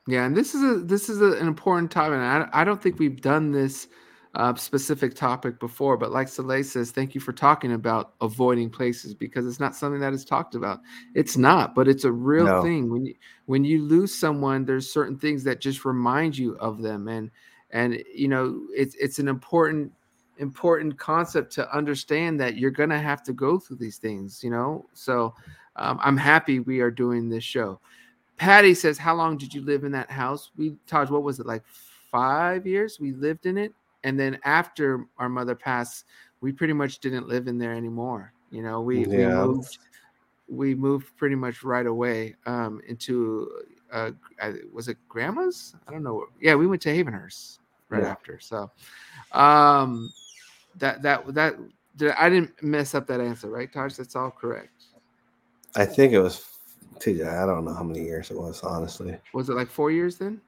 [0.07, 2.81] Yeah, and this is a this is a, an important topic, and I, I don't
[2.81, 3.89] think we've done this
[4.37, 9.15] uh, specific topic before, but like Soleil says, thank you for talking about avoiding places
[9.15, 10.81] because it's not something that is talked about.
[11.15, 12.63] It's not, but it's a real no.
[12.63, 12.91] thing.
[12.91, 13.15] When you
[13.47, 17.31] when you lose someone, there's certain things that just remind you of them, and
[17.71, 19.91] and you know it's it's an important
[20.37, 24.45] important concept to understand that you're gonna have to go through these things.
[24.45, 25.35] You know, so
[25.77, 27.81] um, I'm happy we are doing this show.
[28.37, 31.47] Patty says, "How long did you live in that house?" We, Taj, what was it
[31.47, 31.65] like?
[32.11, 33.01] Five years.
[33.01, 33.73] We lived in it
[34.07, 36.05] and then after our mother passed,
[36.41, 38.33] we pretty much didn't live in there anymore.
[38.51, 39.43] You know, we, yeah.
[39.43, 39.79] we moved
[40.49, 43.51] we moved pretty much right away um, into
[43.93, 44.13] uh,
[44.73, 45.75] was it grandma's?
[45.89, 46.27] I don't know.
[46.41, 48.11] Yeah, we went to Havenhurst right yeah.
[48.11, 48.39] after.
[48.39, 48.71] So
[49.33, 50.13] um,
[50.77, 51.57] that that that
[52.17, 53.95] I didn't mess up that answer, right, Taj?
[53.95, 54.85] That's all correct.
[55.75, 56.45] I think it was.
[57.05, 58.63] I don't know how many years it was.
[58.63, 60.41] Honestly, was it like four years then?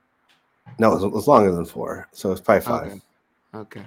[0.78, 2.06] No, it was, it was longer than four.
[2.12, 2.86] So it's probably five.
[2.86, 3.00] Okay.
[3.54, 3.84] Okay.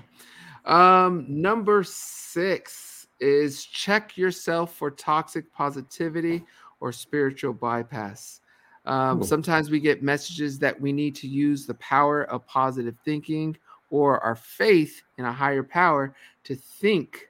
[0.65, 6.43] Um, number six is check yourself for toxic positivity
[6.79, 8.41] or spiritual bypass.
[8.85, 13.55] Um, sometimes we get messages that we need to use the power of positive thinking
[13.91, 17.29] or our faith in a higher power to think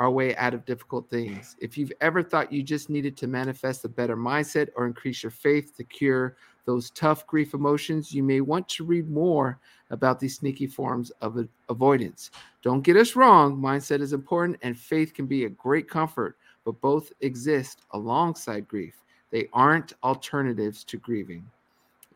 [0.00, 1.56] our way out of difficult things.
[1.60, 5.30] If you've ever thought you just needed to manifest a better mindset or increase your
[5.30, 9.58] faith to cure those tough grief emotions, you may want to read more
[9.90, 12.30] about these sneaky forms of avoidance.
[12.62, 16.80] Don't get us wrong, mindset is important and faith can be a great comfort, but
[16.80, 18.94] both exist alongside grief.
[19.30, 21.44] They aren't alternatives to grieving.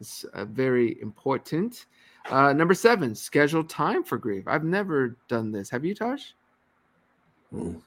[0.00, 1.84] It's uh, very important.
[2.30, 4.44] Uh, number seven, schedule time for grief.
[4.48, 5.68] I've never done this.
[5.68, 6.22] Have you, Taj?
[7.54, 7.80] Mm.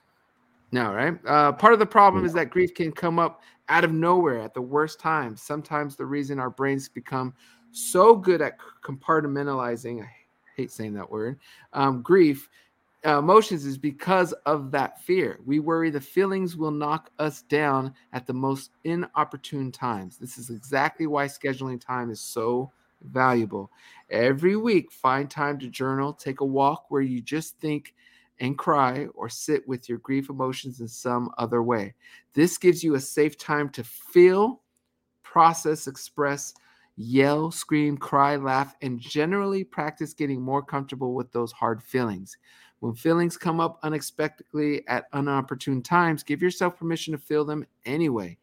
[0.71, 1.17] No, right?
[1.25, 4.53] Uh, part of the problem is that grief can come up out of nowhere at
[4.53, 5.41] the worst times.
[5.41, 7.34] Sometimes the reason our brains become
[7.71, 10.10] so good at compartmentalizing, I
[10.56, 11.39] hate saying that word,
[11.73, 12.49] um, grief
[13.06, 15.39] uh, emotions is because of that fear.
[15.45, 20.17] We worry the feelings will knock us down at the most inopportune times.
[20.17, 22.71] This is exactly why scheduling time is so
[23.03, 23.71] valuable.
[24.10, 27.93] Every week, find time to journal, take a walk where you just think
[28.39, 31.93] and cry or sit with your grief emotions in some other way.
[32.34, 34.62] This gives you a safe time to feel,
[35.23, 36.54] process, express,
[36.95, 42.38] yell, scream, cry, laugh, and generally practice getting more comfortable with those hard feelings.
[42.80, 48.38] When feelings come up unexpectedly at unopportune times, give yourself permission to feel them anyway.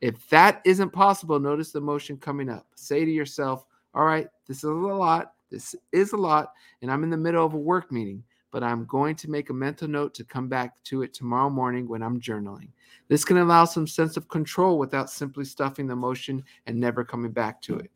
[0.00, 2.66] If that isn't possible, notice the emotion coming up.
[2.74, 5.32] Say to yourself, all right, this is a lot.
[5.50, 6.52] This is a lot.
[6.82, 9.54] And I'm in the middle of a work meeting, but I'm going to make a
[9.54, 12.68] mental note to come back to it tomorrow morning when I'm journaling.
[13.08, 17.32] This can allow some sense of control without simply stuffing the emotion and never coming
[17.32, 17.90] back to it.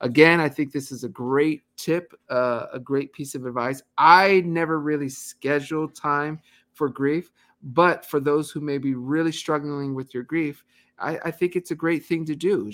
[0.00, 3.82] Again, I think this is a great tip, uh, a great piece of advice.
[3.96, 6.40] I never really scheduled time
[6.72, 10.64] for grief, but for those who may be really struggling with your grief,
[11.00, 12.70] I, I think it's a great thing to do.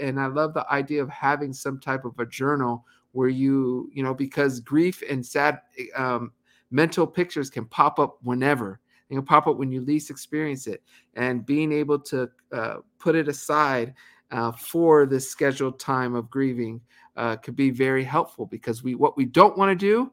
[0.00, 4.02] And I love the idea of having some type of a journal where you, you
[4.02, 5.60] know, because grief and sad
[5.96, 6.32] um,
[6.70, 8.80] mental pictures can pop up whenever.
[9.08, 10.82] It can pop up when you least experience it.
[11.14, 13.94] And being able to uh, put it aside
[14.30, 16.80] uh, for this scheduled time of grieving
[17.16, 20.12] uh, could be very helpful because we what we don't want to do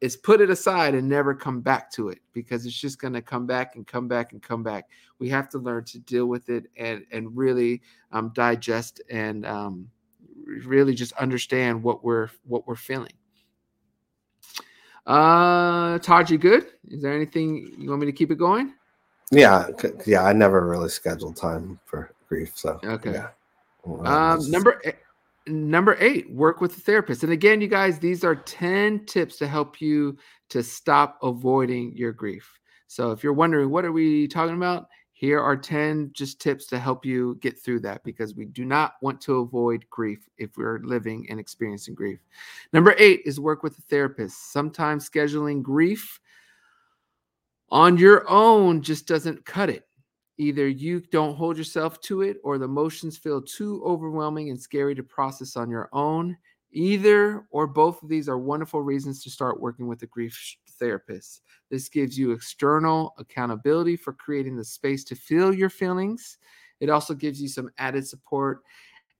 [0.00, 3.22] is put it aside and never come back to it because it's just going to
[3.22, 4.88] come back and come back and come back.
[5.20, 9.88] We have to learn to deal with it and and really um, digest and um,
[10.64, 13.12] really just understand what we're what we're feeling.
[15.06, 16.66] Uh, Todd, you good?
[16.88, 18.74] Is there anything you want me to keep it going?
[19.30, 19.68] Yeah,
[20.06, 20.24] yeah.
[20.24, 23.12] I never really scheduled time for grief, so okay.
[23.12, 23.28] Yeah.
[24.04, 24.96] Um, number eight,
[25.46, 27.22] number eight, work with a therapist.
[27.22, 30.16] And again, you guys, these are 10 tips to help you
[30.50, 32.48] to stop avoiding your grief.
[32.86, 34.86] So if you're wondering, what are we talking about?
[35.22, 38.94] Here are 10 just tips to help you get through that because we do not
[39.02, 42.18] want to avoid grief if we're living and experiencing grief.
[42.72, 44.50] Number eight is work with a therapist.
[44.50, 46.18] Sometimes scheduling grief
[47.70, 49.86] on your own just doesn't cut it.
[50.38, 54.92] Either you don't hold yourself to it or the emotions feel too overwhelming and scary
[54.96, 56.36] to process on your own.
[56.72, 61.42] Either or both of these are wonderful reasons to start working with a grief therapist.
[61.70, 66.38] This gives you external accountability for creating the space to feel your feelings.
[66.80, 68.62] It also gives you some added support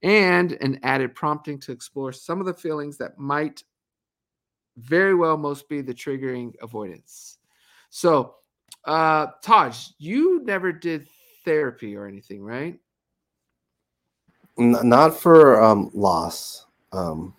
[0.02, 3.62] and an added prompting to explore some of the feelings that might
[4.76, 7.38] very well most be the triggering avoidance.
[7.90, 8.34] So,
[8.84, 11.06] uh, Taj, you never did
[11.44, 12.80] therapy or anything, right?
[14.58, 17.34] N- not for um, loss um,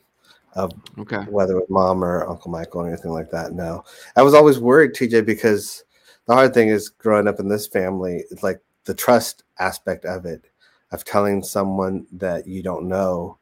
[0.55, 1.23] of okay.
[1.29, 3.53] whether with mom or Uncle Michael or anything like that.
[3.53, 3.83] No,
[4.15, 5.83] I was always worried, TJ, because
[6.25, 10.25] the hard thing is growing up in this family, it's like the trust aspect of
[10.25, 10.45] it,
[10.91, 13.37] of telling someone that you don't know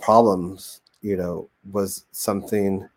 [0.00, 2.88] problems, you know, was something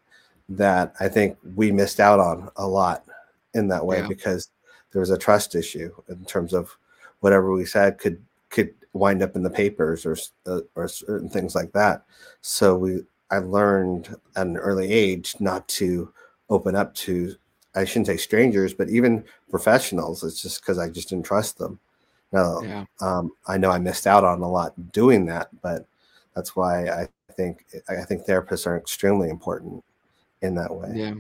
[0.50, 3.06] that I think we missed out on a lot
[3.54, 4.08] in that way yeah.
[4.08, 4.50] because
[4.92, 6.78] there was a trust issue in terms of
[7.20, 11.56] whatever we said could could wind up in the papers or uh, or certain things
[11.56, 12.06] like that.
[12.42, 16.12] So we I learned at an early age not to
[16.50, 17.36] open up to
[17.76, 20.24] I shouldn't say strangers, but even professionals.
[20.24, 21.80] It's just because I just didn't trust them.
[22.32, 22.86] Now, yeah.
[23.02, 25.86] um, I know I missed out on a lot doing that, but
[26.36, 29.84] that's why I think I think therapists are extremely important
[30.42, 30.92] in that way.
[30.94, 31.14] Yeah.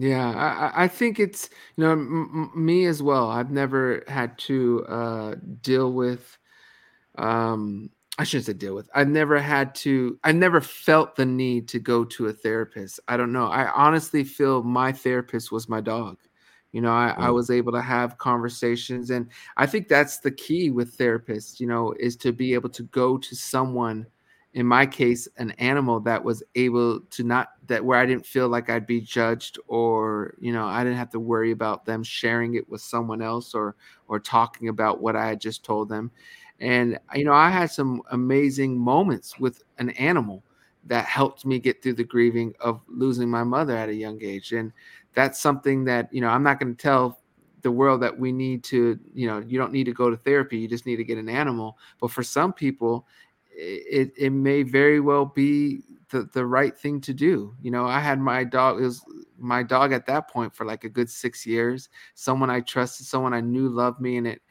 [0.00, 3.28] Yeah, I, I think it's you know m- m- me as well.
[3.30, 6.38] I've never had to uh, deal with.
[7.16, 8.90] Um, I shouldn't say deal with.
[8.94, 10.18] I've never had to.
[10.24, 12.98] I never felt the need to go to a therapist.
[13.06, 13.46] I don't know.
[13.46, 16.18] I honestly feel my therapist was my dog.
[16.72, 17.34] You know, I, I mm.
[17.34, 21.60] was able to have conversations, and I think that's the key with therapists.
[21.60, 24.04] You know, is to be able to go to someone
[24.54, 28.48] in my case an animal that was able to not that where i didn't feel
[28.48, 32.54] like i'd be judged or you know i didn't have to worry about them sharing
[32.54, 33.76] it with someone else or
[34.08, 36.10] or talking about what i had just told them
[36.60, 40.42] and you know i had some amazing moments with an animal
[40.84, 44.52] that helped me get through the grieving of losing my mother at a young age
[44.52, 44.72] and
[45.14, 47.20] that's something that you know i'm not going to tell
[47.62, 50.58] the world that we need to you know you don't need to go to therapy
[50.58, 53.06] you just need to get an animal but for some people
[53.58, 57.54] it, it may very well be the, the right thing to do.
[57.60, 59.04] You know, I had my dog, it was
[59.38, 63.34] my dog at that point for like a good six years, someone I trusted, someone
[63.34, 64.42] I knew loved me, and it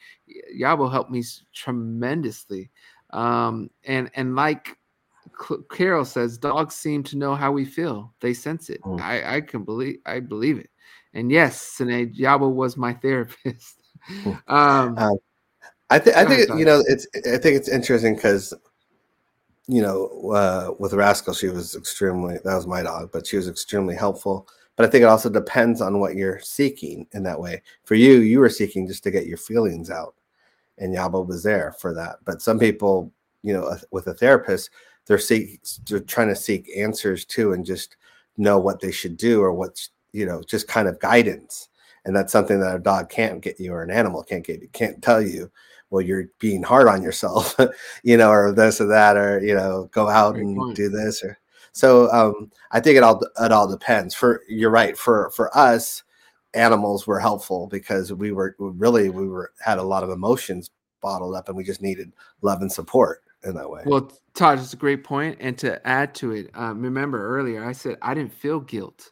[0.56, 1.22] Yabo helped me
[1.54, 2.70] tremendously.
[3.10, 4.76] Um, and and like
[5.70, 8.14] Carol says, dogs seem to know how we feel.
[8.20, 8.82] They sense it.
[8.82, 9.00] Mm.
[9.00, 10.70] I, I can believe I believe it.
[11.14, 13.82] And yes, Sinead Yabo was my therapist.
[14.46, 15.10] um, uh,
[15.90, 18.54] I think I think you know it's I think it's interesting because
[19.68, 23.48] you know, uh, with Rascal, she was extremely, that was my dog, but she was
[23.48, 24.48] extremely helpful.
[24.78, 27.62] But I think it also depends on what you're seeking in that way.
[27.82, 30.14] For you, you were seeking just to get your feelings out,
[30.78, 32.18] and Yabo was there for that.
[32.24, 33.12] But some people,
[33.42, 34.70] you know, with a therapist,
[35.06, 37.96] they're seek, they're trying to seek answers too, and just
[38.36, 41.70] know what they should do or what's, you know, just kind of guidance.
[42.04, 44.68] And that's something that a dog can't get you or an animal can't get you,
[44.68, 45.50] can't tell you
[45.90, 47.56] well, you're being hard on yourself,
[48.02, 50.76] you know, or this or that, or you know, go out Great and point.
[50.76, 51.38] do this or
[51.72, 52.10] so.
[52.12, 54.14] Um, I think it all it all depends.
[54.14, 54.96] For you're right.
[54.96, 56.02] For for us,
[56.54, 61.34] animals were helpful because we were really we were had a lot of emotions bottled
[61.34, 62.12] up, and we just needed
[62.42, 63.82] love and support in that way.
[63.86, 65.38] Well, Todd, it's a great point.
[65.40, 69.10] And to add to it, um, remember earlier I said I didn't feel guilt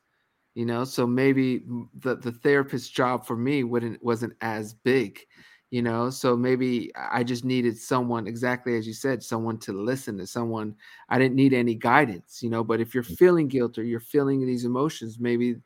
[0.57, 1.63] you know so maybe
[2.01, 5.21] the the therapist's job for me wouldn't wasn't as big
[5.71, 10.17] you know so maybe i just needed someone exactly as you said someone to listen
[10.17, 10.75] to someone
[11.09, 13.17] i didn't need any guidance you know but if you're mm.
[13.17, 15.57] feeling guilt or you're feeling these emotions maybe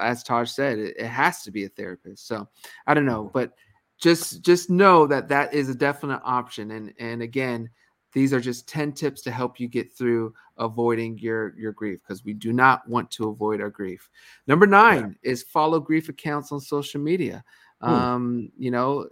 [0.00, 2.48] as taj said it, it has to be a therapist so
[2.86, 3.52] i don't know but
[4.00, 7.68] just just know that that is a definite option and and again
[8.12, 12.24] these are just 10 tips to help you get through avoiding your your grief because
[12.24, 14.08] we do not want to avoid our grief
[14.46, 15.32] number nine yeah.
[15.32, 17.44] is follow grief accounts on social media.
[17.84, 19.08] Um you know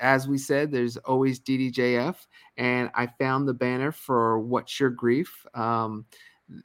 [0.00, 2.16] as we said there's always ddjf
[2.56, 5.46] and i found the banner for what's your grief?
[5.54, 6.06] Um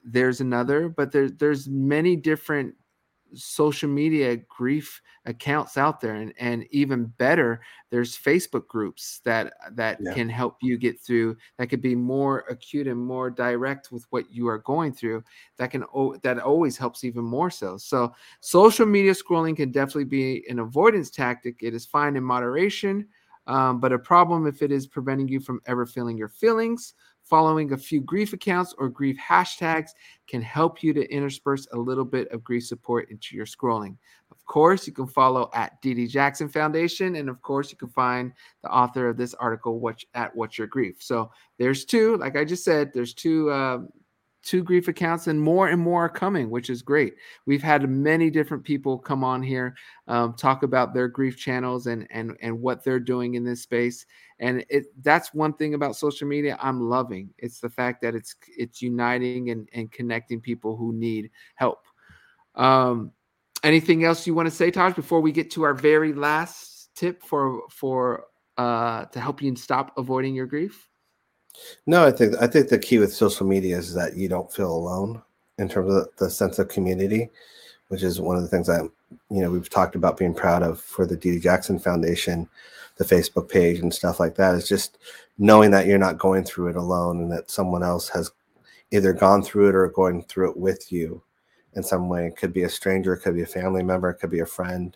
[0.04, 2.76] there's another but there, there's many different
[3.34, 9.98] social media grief accounts out there and, and even better there's facebook groups that that
[10.02, 10.14] yeah.
[10.14, 14.32] can help you get through that could be more acute and more direct with what
[14.34, 15.24] you are going through
[15.58, 15.84] that can
[16.24, 21.10] that always helps even more so so social media scrolling can definitely be an avoidance
[21.10, 23.06] tactic it is fine in moderation
[23.48, 26.94] um, but a problem if it is preventing you from ever feeling your feelings
[27.30, 29.90] Following a few grief accounts or grief hashtags
[30.30, 33.98] can help you to intersperse a little bit of grief support into your scrolling.
[34.32, 37.90] Of course, you can follow at Dee Dee Jackson Foundation, and of course, you can
[37.90, 38.32] find
[38.64, 41.04] the author of this article what, at What's Your Grief.
[41.04, 43.80] So there's two, like I just said, there's two uh,
[44.48, 47.16] two grief accounts, and more and more are coming, which is great.
[47.46, 49.76] We've had many different people come on here,
[50.08, 54.06] um, talk about their grief channels and and and what they're doing in this space.
[54.40, 57.34] And it that's one thing about social media I'm loving.
[57.38, 61.86] It's the fact that it's it's uniting and and connecting people who need help.
[62.56, 63.12] Um,
[63.64, 67.24] anything else you want to say, Taj, before we get to our very last tip
[67.24, 68.26] for for
[68.58, 70.88] uh, to help you stop avoiding your grief?
[71.86, 74.72] No, I think I think the key with social media is that you don't feel
[74.72, 75.22] alone
[75.58, 77.30] in terms of the, the sense of community,
[77.90, 78.82] which is one of the things that
[79.30, 82.48] you know we've talked about being proud of for the Dee Dee Jackson Foundation,
[82.98, 84.56] the Facebook page and stuff like that.
[84.56, 84.98] Is just
[85.38, 88.32] knowing that you're not going through it alone and that someone else has
[88.92, 91.22] either gone through it or going through it with you
[91.74, 92.28] in some way.
[92.28, 94.46] It could be a stranger, it could be a family member, it could be a
[94.46, 94.96] friend,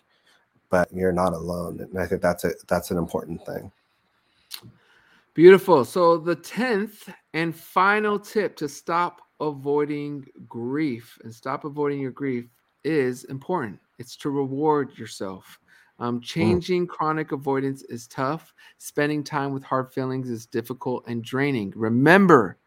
[0.70, 1.80] but you're not alone.
[1.80, 3.70] And I think that's a that's an important thing.
[5.34, 5.86] Beautiful.
[5.86, 12.44] So, the 10th and final tip to stop avoiding grief and stop avoiding your grief
[12.84, 13.80] is important.
[13.98, 15.58] It's to reward yourself.
[15.98, 16.22] Um, mm.
[16.22, 16.88] changing mm.
[16.88, 18.52] chronic avoidance is tough.
[18.78, 21.72] Spending time with hard feelings is difficult and draining.
[21.76, 22.58] Remember,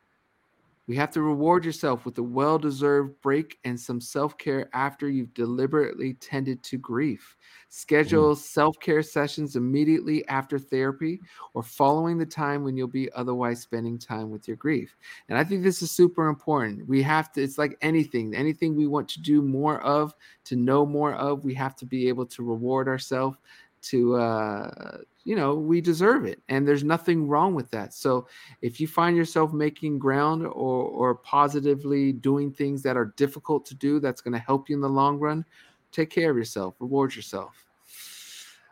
[0.87, 5.09] we have to reward yourself with a well deserved break and some self care after
[5.09, 7.35] you've deliberately tended to grief.
[7.69, 8.37] Schedule mm.
[8.37, 11.19] self care sessions immediately after therapy
[11.53, 14.95] or following the time when you'll be otherwise spending time with your grief.
[15.29, 16.87] And I think this is super important.
[16.87, 20.13] We have to, it's like anything, anything we want to do more of,
[20.45, 23.37] to know more of, we have to be able to reward ourselves
[23.81, 27.93] to uh, you know we deserve it and there's nothing wrong with that.
[27.93, 28.27] So
[28.61, 33.75] if you find yourself making ground or or positively doing things that are difficult to
[33.75, 35.43] do that's going to help you in the long run
[35.91, 37.65] take care of yourself reward yourself.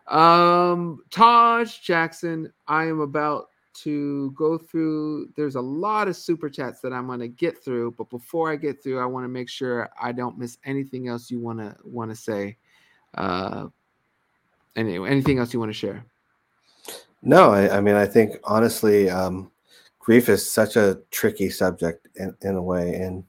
[0.08, 6.80] Um taj jackson i am about to go through there's a lot of super chats
[6.82, 9.49] that i'm going to get through but before i get through i want to make
[9.49, 12.56] sure i don't miss anything else you want to want to say.
[13.16, 13.68] Uh
[14.76, 16.06] anyway anything else you want to share
[17.24, 19.49] no, I, I mean, I think honestly, um,
[19.97, 22.95] grief is such a tricky subject in, in a way.
[22.95, 23.24] And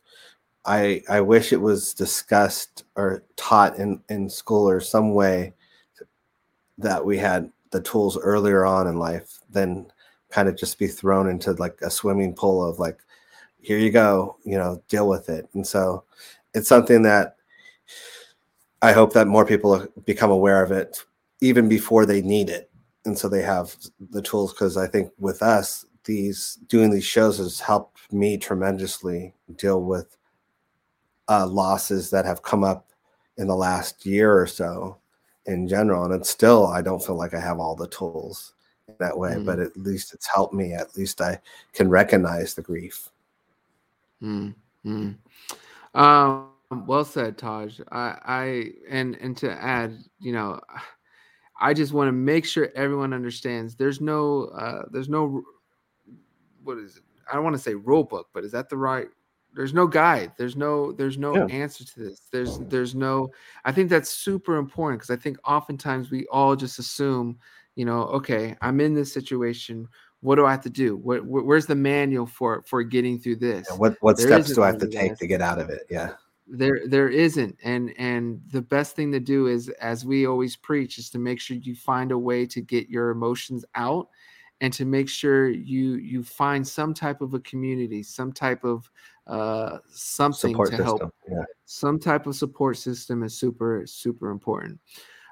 [0.65, 5.55] I, I wish it was discussed or taught in, in school or some way
[6.79, 9.87] that we had the tools earlier on in life than
[10.29, 12.99] kind of just be thrown into like a swimming pool of like,
[13.61, 15.49] here you go, you know, deal with it.
[15.55, 16.03] And so
[16.53, 17.37] it's something that
[18.83, 21.05] I hope that more people become aware of it
[21.41, 22.71] even before they need it
[23.05, 23.75] and so they have
[24.11, 29.35] the tools because I think with us, these doing these shows has helped me tremendously
[29.57, 30.17] deal with
[31.29, 32.91] uh, losses that have come up
[33.37, 34.99] in the last year or so
[35.47, 36.05] in general.
[36.05, 38.55] And it's still, I don't feel like I have all the tools
[38.89, 39.45] in that way, mm.
[39.45, 40.75] but at least it's helped me.
[40.75, 41.41] At least I
[41.73, 43.09] can recognize the grief.
[44.23, 44.55] Mm.
[44.85, 45.17] Mm.
[45.95, 46.51] Um,
[46.87, 47.81] well said, Taj.
[47.91, 50.61] I, I, and, and to add, you know,
[51.61, 53.77] I just want to make sure everyone understands.
[53.77, 55.43] There's no, uh, there's no,
[56.63, 57.03] what is it?
[57.31, 59.09] I don't want to say rule book, but is that the right?
[59.55, 60.33] There's no guide.
[60.37, 61.47] There's no, there's no yeah.
[61.47, 62.23] answer to this.
[62.33, 63.31] There's, there's no.
[63.65, 67.39] I think that's super important because I think oftentimes we all just assume,
[67.77, 69.87] you know, okay, I'm in this situation.
[70.21, 70.97] What do I have to do?
[70.97, 73.69] What, where's the manual for for getting through this?
[73.71, 75.83] Yeah, what what there steps do I have to take to get out of it?
[75.89, 76.15] Yeah
[76.47, 80.99] there there isn't and and the best thing to do is as we always preach
[80.99, 84.09] is to make sure you find a way to get your emotions out
[84.61, 88.91] and to make sure you you find some type of a community some type of
[89.27, 90.99] uh something support to system.
[90.99, 91.45] help yeah.
[91.65, 94.79] some type of support system is super super important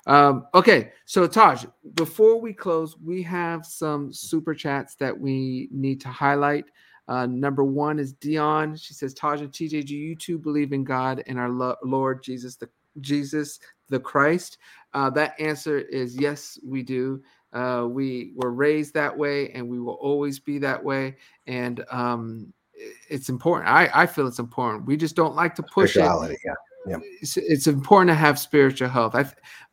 [0.06, 6.00] um okay so taj before we close we have some super chats that we need
[6.00, 6.64] to highlight
[7.08, 8.76] uh, number one is Dion.
[8.76, 12.22] She says, Taj and TJ, do you two believe in God and our lo- Lord
[12.22, 12.68] Jesus the
[13.00, 14.58] Jesus the Christ?
[14.94, 17.22] Uh, that answer is yes, we do.
[17.52, 21.16] Uh, we were raised that way, and we will always be that way.
[21.46, 22.52] And um,
[23.08, 23.70] it's important.
[23.70, 24.86] I, I feel it's important.
[24.86, 26.00] We just don't like to push it.
[26.44, 26.54] Yeah
[26.86, 26.98] yeah.
[27.20, 29.14] It's, it's, important to have spiritual health.
[29.14, 29.24] I,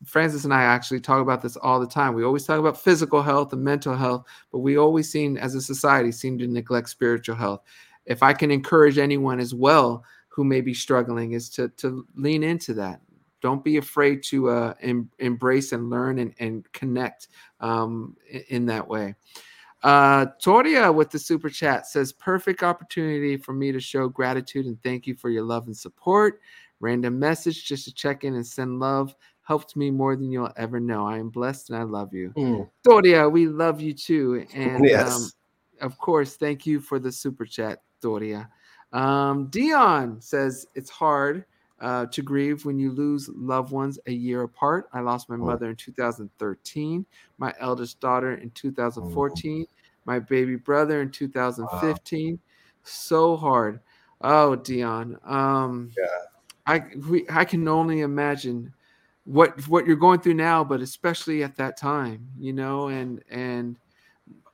[0.05, 2.13] Francis and I actually talk about this all the time.
[2.13, 5.61] We always talk about physical health and mental health, but we always seem, as a
[5.61, 7.61] society, seem to neglect spiritual health.
[8.05, 12.43] If I can encourage anyone as well who may be struggling, is to to lean
[12.43, 13.01] into that.
[13.41, 17.29] Don't be afraid to uh, em- embrace and learn and, and connect
[17.59, 19.15] um, in, in that way.
[19.81, 24.81] Uh, Toria with the super chat says, perfect opportunity for me to show gratitude and
[24.83, 26.41] thank you for your love and support.
[26.79, 29.15] Random message just to check in and send love
[29.49, 31.07] helped me more than you'll ever know.
[31.07, 32.31] I am blessed and I love you.
[32.37, 32.69] Mm.
[32.83, 34.45] Doria, we love you too.
[34.53, 35.15] And yes.
[35.15, 35.31] um,
[35.81, 38.47] of course, thank you for the super chat, Doria.
[38.93, 41.45] Um, Dion says it's hard
[41.81, 44.87] uh, to grieve when you lose loved ones a year apart.
[44.93, 45.39] I lost my oh.
[45.39, 47.03] mother in 2013,
[47.39, 49.73] my eldest daughter in 2014, oh.
[50.05, 52.33] my baby brother in 2015.
[52.33, 52.39] Wow.
[52.83, 53.79] So hard.
[54.21, 55.17] Oh, Dion.
[55.25, 56.05] Um, yeah.
[56.69, 58.71] I we, I can only imagine
[59.23, 63.79] what what you're going through now, but especially at that time, you know, and and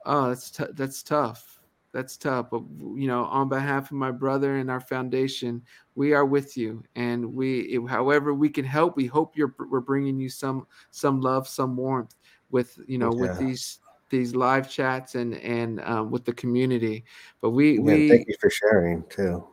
[0.05, 1.59] oh, that's t- that's tough.
[1.91, 2.49] That's tough.
[2.51, 2.61] But
[2.95, 5.61] you know, on behalf of my brother and our foundation,
[5.95, 10.18] we are with you, and we, however we can help, we hope you're we're bringing
[10.18, 12.16] you some some love, some warmth
[12.49, 13.22] with you know yeah.
[13.22, 17.03] with these these live chats and and um, with the community.
[17.41, 19.45] But we yeah, we thank you for sharing too.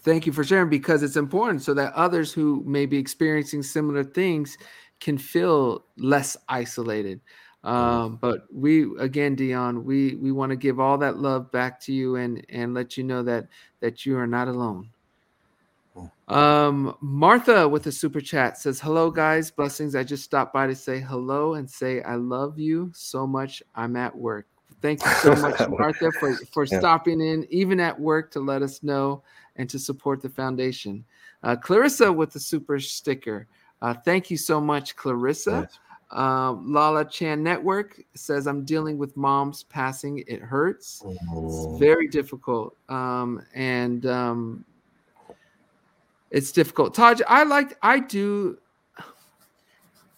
[0.00, 4.02] Thank you for sharing because it's important so that others who may be experiencing similar
[4.02, 4.58] things
[5.00, 7.20] can feel less isolated.
[7.62, 11.92] Um, but we again, Dion, we we want to give all that love back to
[11.92, 13.48] you and and let you know that
[13.80, 14.90] that you are not alone.
[16.26, 19.50] Um, Martha with a super chat says, Hello, guys.
[19.50, 19.94] Blessings.
[19.94, 23.62] I just stopped by to say hello and say I love you so much.
[23.74, 24.46] I'm at work.
[24.82, 26.78] Thank you so much, Martha, for, for yeah.
[26.78, 29.22] stopping in, even at work, to let us know
[29.56, 31.04] and to support the foundation.
[31.42, 33.46] Uh, Clarissa with the super sticker.
[33.82, 35.68] Uh, thank you so much, Clarissa.
[36.10, 40.22] Um, Lala Chan Network says, I'm dealing with mom's passing.
[40.26, 41.02] It hurts.
[41.04, 41.46] Oh.
[41.46, 42.76] It's very difficult.
[42.88, 44.64] Um, and um,
[46.30, 46.94] it's difficult.
[46.94, 48.58] Taj, I like, I do,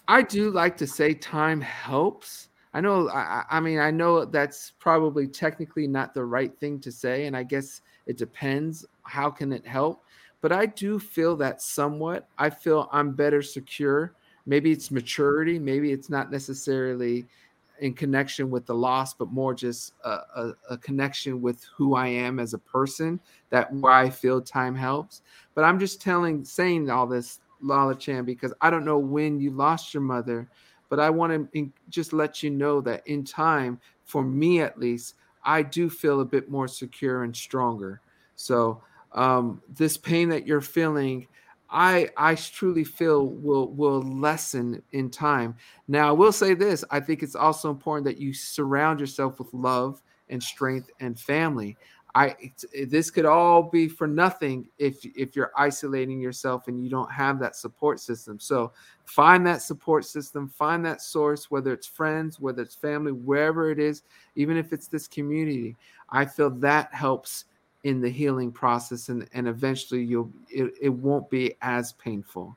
[0.07, 2.49] I do like to say time helps.
[2.75, 6.93] I know, I, I mean, I know that's probably technically not the right thing to
[6.93, 7.27] say.
[7.27, 8.85] And I guess it depends.
[9.07, 10.05] How can it help?
[10.41, 12.29] But I do feel that somewhat.
[12.39, 14.13] I feel I'm better secure.
[14.47, 15.59] Maybe it's maturity.
[15.59, 17.27] Maybe it's not necessarily
[17.81, 22.07] in connection with the loss, but more just a, a, a, connection with who I
[22.07, 23.21] am as a person.
[23.51, 25.23] That where I feel time helps.
[25.55, 29.51] But I'm just telling, saying all this, Lala Chan, because I don't know when you
[29.51, 30.49] lost your mother,
[30.89, 35.17] but I want to just let you know that in time, for me at least,
[35.45, 38.01] I do feel a bit more secure and stronger.
[38.37, 38.83] So
[39.17, 41.27] um, this pain that you're feeling,
[41.69, 45.57] I I truly feel will will lessen in time.
[45.89, 49.53] Now I will say this: I think it's also important that you surround yourself with
[49.53, 51.77] love and strength and family.
[52.15, 52.35] I
[52.89, 57.39] this could all be for nothing if if you're isolating yourself and you don't have
[57.41, 58.39] that support system.
[58.39, 58.73] So
[59.05, 63.79] find that support system, find that source, whether it's friends, whether it's family, wherever it
[63.79, 64.03] is,
[64.35, 65.77] even if it's this community.
[66.09, 67.47] I feel that helps
[67.87, 72.57] in the healing process, and and eventually you'll it, it won't be as painful.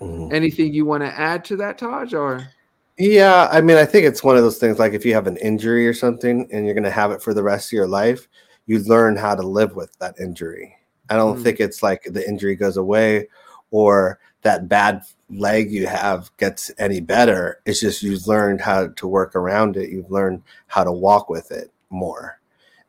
[0.00, 0.34] Mm-hmm.
[0.34, 2.48] Anything you want to add to that, Taj, or?
[2.96, 5.36] Yeah, I mean, I think it's one of those things like if you have an
[5.36, 8.26] injury or something and you're going to have it for the rest of your life,
[8.66, 10.76] you learn how to live with that injury.
[11.10, 11.42] I don't mm.
[11.42, 13.28] think it's like the injury goes away
[13.70, 17.60] or that bad leg you have gets any better.
[17.66, 19.90] It's just you've learned how to work around it.
[19.90, 22.38] You've learned how to walk with it more.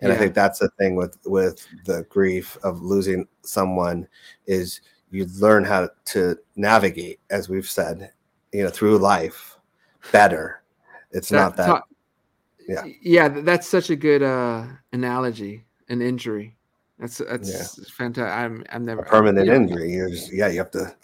[0.05, 0.19] And yeah.
[0.19, 4.07] I think that's the thing with with the grief of losing someone
[4.45, 8.11] is you learn how to navigate, as we've said,
[8.51, 9.57] you know, through life
[10.11, 10.61] better.
[11.09, 11.83] It's that, not that.
[12.67, 15.65] yeah, yeah, that's such a good uh, analogy.
[15.89, 16.55] An injury.
[16.99, 17.85] That's that's yeah.
[17.91, 18.37] fantastic.
[18.37, 19.91] I'm I'm never a permanent I'm, injury.
[19.91, 20.49] You're just yeah.
[20.49, 20.95] You have to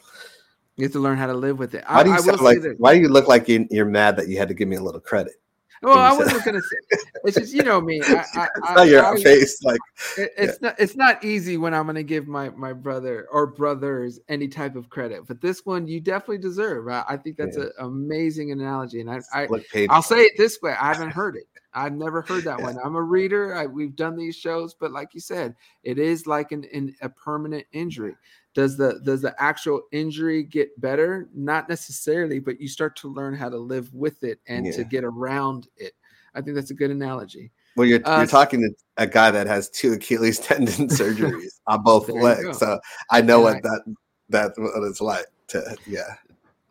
[0.75, 1.83] you have to learn how to live with it.
[1.87, 2.59] Why do you I, like?
[2.77, 4.83] Why do you look like you, are mad that you had to give me a
[4.83, 5.40] little credit?
[5.81, 6.97] Well, I wasn't gonna say.
[7.23, 8.01] It's just you know me.
[8.05, 9.63] I, I, it's not your face.
[9.63, 9.79] Like
[10.17, 10.67] it, it's yeah.
[10.67, 10.79] not.
[10.79, 14.89] It's not easy when I'm gonna give my my brother or brothers any type of
[14.89, 15.27] credit.
[15.27, 16.87] But this one, you definitely deserve.
[16.87, 17.63] I, I think that's yeah.
[17.63, 19.47] an amazing analogy, and I, I
[19.89, 21.47] I'll say it this way: I haven't heard it.
[21.73, 22.65] I've never heard that yeah.
[22.65, 22.77] one.
[22.83, 23.55] I'm a reader.
[23.55, 27.09] I, we've done these shows, but like you said, it is like an, an a
[27.09, 28.15] permanent injury
[28.53, 31.29] does the does the actual injury get better?
[31.33, 34.73] Not necessarily but you start to learn how to live with it and yeah.
[34.73, 35.93] to get around it.
[36.33, 37.51] I think that's a good analogy.
[37.75, 41.81] Well you're, uh, you're talking to a guy that has two achilles tendon surgeries on
[41.83, 42.77] both legs so
[43.09, 43.95] i know what that
[44.27, 46.15] that's what it's like to yeah.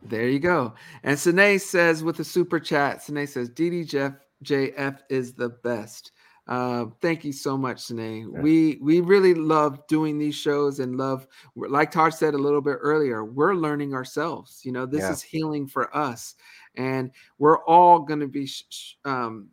[0.03, 0.73] There you go.
[1.03, 6.13] And Sine says with the super chat Sine says ddjf jf is the best
[6.51, 8.29] uh, thank you so much, Sine.
[8.35, 8.41] Yeah.
[8.41, 12.79] We we really love doing these shows and love, like Todd said a little bit
[12.81, 14.61] earlier, we're learning ourselves.
[14.65, 15.13] You know, this yeah.
[15.13, 16.35] is healing for us,
[16.75, 19.49] and we're all going to be, sh- um,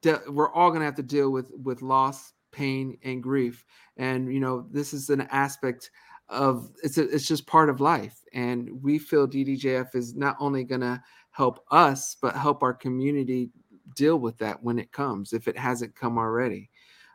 [0.00, 3.64] de- we're all going to have to deal with with loss, pain, and grief.
[3.96, 5.90] And you know, this is an aspect
[6.28, 10.62] of it's a, it's just part of life, and we feel DDJF is not only
[10.62, 11.02] going to
[11.32, 13.50] help us, but help our community
[13.96, 16.70] deal with that when it comes, if it hasn't come already.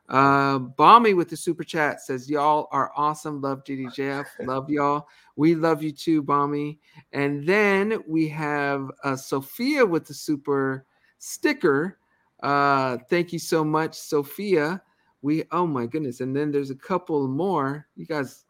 [0.09, 3.39] Uh, Bommy with the super chat says, Y'all are awesome.
[3.39, 4.25] Love DDJF.
[4.45, 5.07] Love y'all.
[5.37, 6.79] We love you too, Bommy.
[7.13, 10.85] And then we have uh, Sophia with the super
[11.19, 11.97] sticker.
[12.43, 14.81] Uh, thank you so much, Sophia.
[15.21, 16.19] We, oh my goodness.
[16.19, 17.87] And then there's a couple more.
[17.95, 18.43] You guys,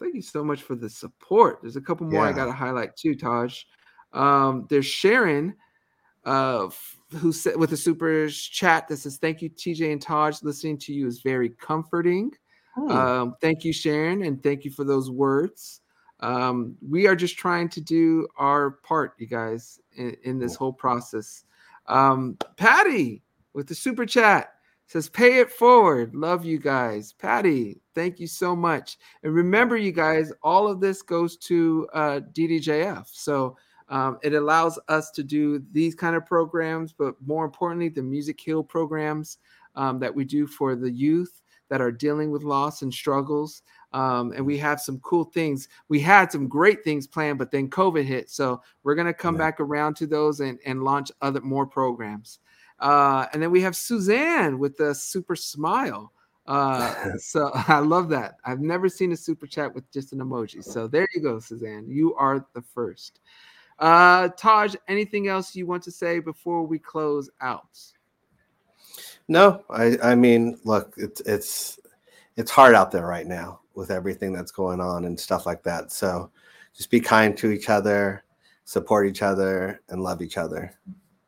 [0.00, 1.58] thank you so much for the support.
[1.60, 2.30] There's a couple more yeah.
[2.30, 3.64] I got to highlight too, Taj.
[4.14, 5.54] Um, there's Sharon
[6.24, 6.68] uh,
[7.16, 10.42] who said with a super chat that says, "Thank you, TJ and Taj.
[10.42, 12.32] Listening to you is very comforting.
[12.74, 12.90] Hmm.
[12.90, 15.80] Um, thank you, Sharon, and thank you for those words.
[16.20, 20.72] Um, we are just trying to do our part, you guys, in, in this whole
[20.72, 21.44] process."
[21.86, 23.22] Um, Patty
[23.52, 24.54] with the super chat
[24.86, 26.14] says, "Pay it forward.
[26.14, 27.80] Love you guys, Patty.
[27.94, 28.96] Thank you so much.
[29.22, 33.06] And remember, you guys, all of this goes to uh, DDJF.
[33.12, 33.56] So."
[33.88, 38.40] Um, it allows us to do these kind of programs, but more importantly, the Music
[38.40, 39.38] Heal programs
[39.76, 43.62] um, that we do for the youth that are dealing with loss and struggles.
[43.92, 45.68] Um, and we have some cool things.
[45.88, 48.30] We had some great things planned, but then COVID hit.
[48.30, 49.40] So we're going to come yeah.
[49.40, 52.38] back around to those and, and launch other more programs.
[52.80, 56.12] Uh, and then we have Suzanne with the super smile.
[56.46, 58.36] Uh, so I love that.
[58.44, 60.62] I've never seen a super chat with just an emoji.
[60.62, 61.86] So there you go, Suzanne.
[61.88, 63.20] You are the first.
[63.78, 67.78] Uh, Taj, anything else you want to say before we close out?
[69.28, 71.80] No, I, I mean, look, it's it's
[72.36, 75.92] it's hard out there right now with everything that's going on and stuff like that.
[75.92, 76.30] So
[76.76, 78.24] just be kind to each other,
[78.64, 80.72] support each other, and love each other.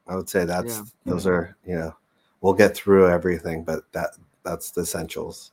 [0.07, 0.83] I would say that's yeah.
[1.05, 1.97] those are you know
[2.41, 4.11] we'll get through everything, but that
[4.45, 5.53] that's the essentials.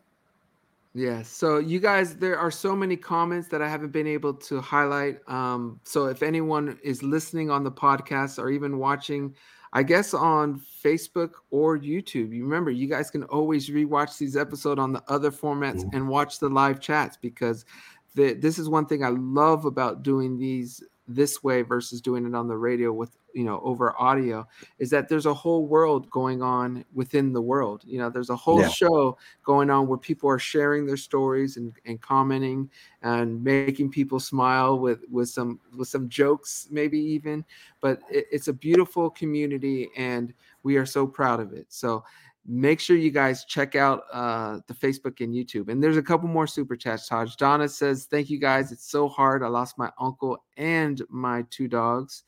[0.96, 1.24] Yeah.
[1.24, 5.28] So you guys, there are so many comments that I haven't been able to highlight.
[5.28, 9.36] Um, so if anyone is listening on the podcast or even watching,
[9.74, 14.80] I guess on Facebook or YouTube, you remember you guys can always rewatch these episodes
[14.80, 17.66] on the other formats and watch the live chats because
[18.14, 22.34] the, this is one thing I love about doing these this way versus doing it
[22.34, 24.48] on the radio with you know over audio
[24.80, 27.84] is that there's a whole world going on within the world.
[27.86, 28.70] You know there's a whole yeah.
[28.70, 32.70] show going on where people are sharing their stories and, and commenting
[33.02, 37.44] and making people smile with with some with some jokes maybe even.
[37.82, 40.34] But it, it's a beautiful community and
[40.64, 41.66] we are so proud of it.
[41.70, 42.04] So
[42.46, 45.70] make sure you guys check out uh, the Facebook and YouTube.
[45.70, 47.08] And there's a couple more super chats.
[47.08, 48.72] Taj Donna says, "Thank you guys.
[48.72, 49.44] It's so hard.
[49.44, 52.24] I lost my uncle and my two dogs.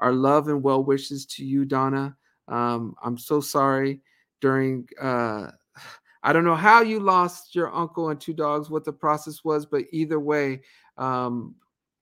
[0.00, 2.16] Our love and well wishes to you, Donna.
[2.46, 4.00] Um, I'm so sorry.
[4.40, 5.50] During uh,
[6.22, 9.64] I don't know how you lost your uncle and two dogs, what the process was,
[9.64, 10.62] but either way,
[10.96, 11.54] um,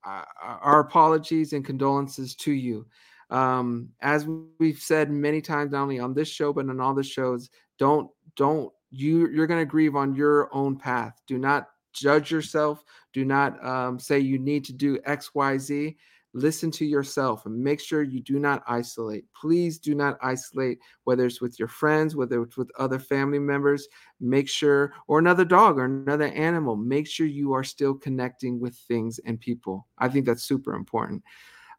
[0.03, 2.85] our apologies and condolences to you."
[3.29, 4.27] Um, as
[4.59, 8.09] we've said many times, not only on this show but on all the shows, don't
[8.35, 11.19] don't you you're going to grieve on your own path.
[11.27, 12.83] Do not judge yourself.
[13.13, 15.97] Do not um, say you need to do X, Y, Z.
[16.33, 19.25] Listen to yourself and make sure you do not isolate.
[19.33, 23.87] Please do not isolate, whether it's with your friends, whether it's with other family members.
[24.19, 28.75] Make sure, or another dog or another animal, make sure you are still connecting with
[28.87, 29.87] things and people.
[29.97, 31.23] I think that's super important.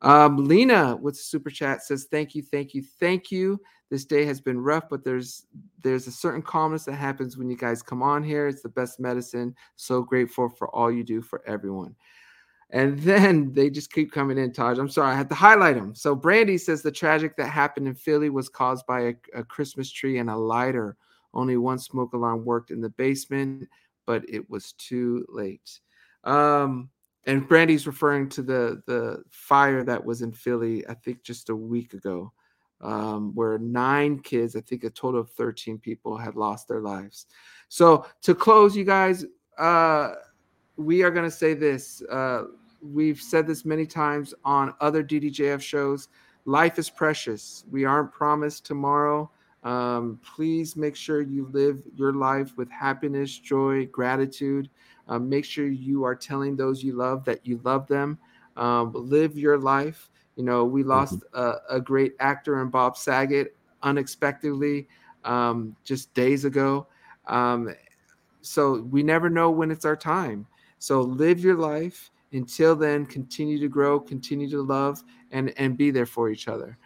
[0.03, 3.61] Um, Lena with super chat says, "Thank you, thank you, thank you.
[3.91, 5.47] This day has been rough, but there's
[5.83, 8.47] there's a certain calmness that happens when you guys come on here.
[8.47, 9.55] It's the best medicine.
[9.77, 11.97] So grateful for all you do for everyone."
[12.71, 14.79] And then they just keep coming in, Taj.
[14.79, 15.95] I'm sorry, I had to highlight them.
[15.95, 19.91] So Brandy says the tragic that happened in Philly was caused by a, a Christmas
[19.91, 20.97] tree and a lighter.
[21.35, 23.69] Only one smoke alarm worked in the basement,
[24.07, 25.81] but it was too late.
[26.25, 26.91] Um,
[27.29, 31.55] and Brandy's referring to the the fire that was in Philly, I think just a
[31.55, 32.33] week ago,
[32.81, 37.27] um, where nine kids, I think a total of 13 people had lost their lives.
[37.69, 39.27] So to close, you guys,
[39.59, 40.15] uh,
[40.77, 42.03] we are going to say this.
[42.11, 42.45] Uh,
[42.81, 46.09] we've said this many times on other DDJF shows.
[46.47, 47.65] Life is precious.
[47.71, 49.31] We aren't promised tomorrow.
[49.65, 54.71] Um, please make sure you live your life with happiness, joy, gratitude.
[55.09, 58.19] Um, make sure you are telling those you love that you love them.
[58.57, 60.11] Um, live your life.
[60.37, 60.91] You know, we mm-hmm.
[60.91, 64.89] lost a, a, great actor in Bob Saget unexpectedly
[65.25, 66.87] um, just days ago.
[67.27, 67.75] Um,
[68.41, 70.47] so we never know when it's our time.
[70.79, 72.11] So live your life.
[72.33, 76.77] Until then, continue to grow, continue to love, and and be there for each other.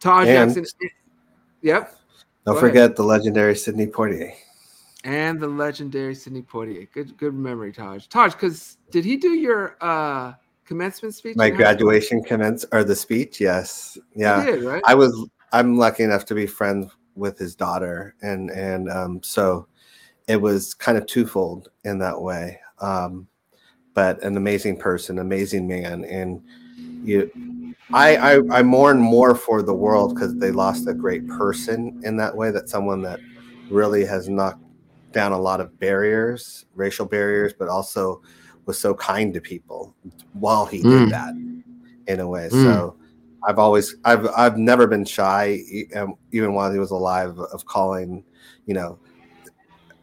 [0.00, 0.66] Todd and, Jackson.
[1.62, 1.96] Yep.
[2.44, 2.96] Don't Go forget ahead.
[2.96, 4.34] the legendary Sidney Poitier
[5.04, 6.90] and the legendary Sidney Poitier.
[6.92, 8.06] Good, good memory, Taj.
[8.06, 10.34] Taj, because did he do your uh
[10.64, 11.36] commencement speech?
[11.36, 13.40] My graduation commence or the speech?
[13.40, 13.98] Yes.
[14.14, 14.44] Yeah.
[14.44, 14.82] Did, right?
[14.86, 15.28] I was.
[15.52, 19.66] I'm lucky enough to be friends with his daughter, and and um, so
[20.28, 22.60] it was kind of twofold in that way.
[22.80, 23.26] Um,
[23.94, 26.42] but an amazing person, amazing man, and
[27.04, 27.30] you.
[27.92, 32.16] I, I I mourn more for the world because they lost a great person in
[32.18, 32.52] that way.
[32.52, 33.18] That someone that
[33.68, 34.62] really has knocked
[35.12, 38.22] down a lot of barriers, racial barriers, but also
[38.66, 39.94] was so kind to people
[40.32, 40.90] while he mm.
[40.90, 41.34] did that
[42.06, 42.48] in a way.
[42.52, 42.64] Mm.
[42.64, 42.96] So
[43.46, 45.60] I've always I've I've never been shy
[45.96, 48.24] um, even while he was alive of calling,
[48.66, 48.98] you know,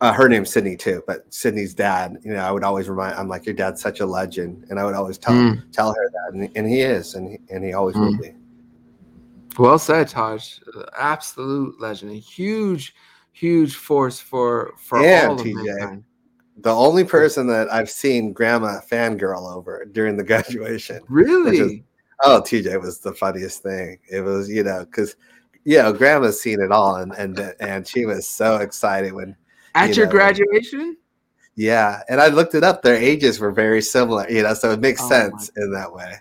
[0.01, 3.27] uh, her name's Sydney too, but Sydney's dad, you know, I would always remind I'm
[3.27, 5.71] like your dad's such a legend and I would always tell mm.
[5.71, 8.21] tell her that and, and he is and he, and he always will mm.
[8.21, 8.33] be.
[9.57, 10.59] Well said, Taj.
[10.99, 12.11] Absolute legend.
[12.11, 12.93] A huge
[13.37, 16.03] huge force for for and all of TJ.
[16.59, 21.01] The only person that I've seen grandma fangirl over during the graduation.
[21.07, 21.57] Really?
[21.57, 21.81] Is,
[22.23, 23.99] oh, TJ was the funniest thing.
[24.11, 25.15] It was, you know, because
[25.65, 29.35] you know, grandma's seen it all and and and she was so excited when
[29.75, 30.97] at you your know, graduation.
[31.55, 32.81] Yeah, and I looked it up.
[32.83, 36.13] Their ages were very similar, you know, so it makes oh sense in that way.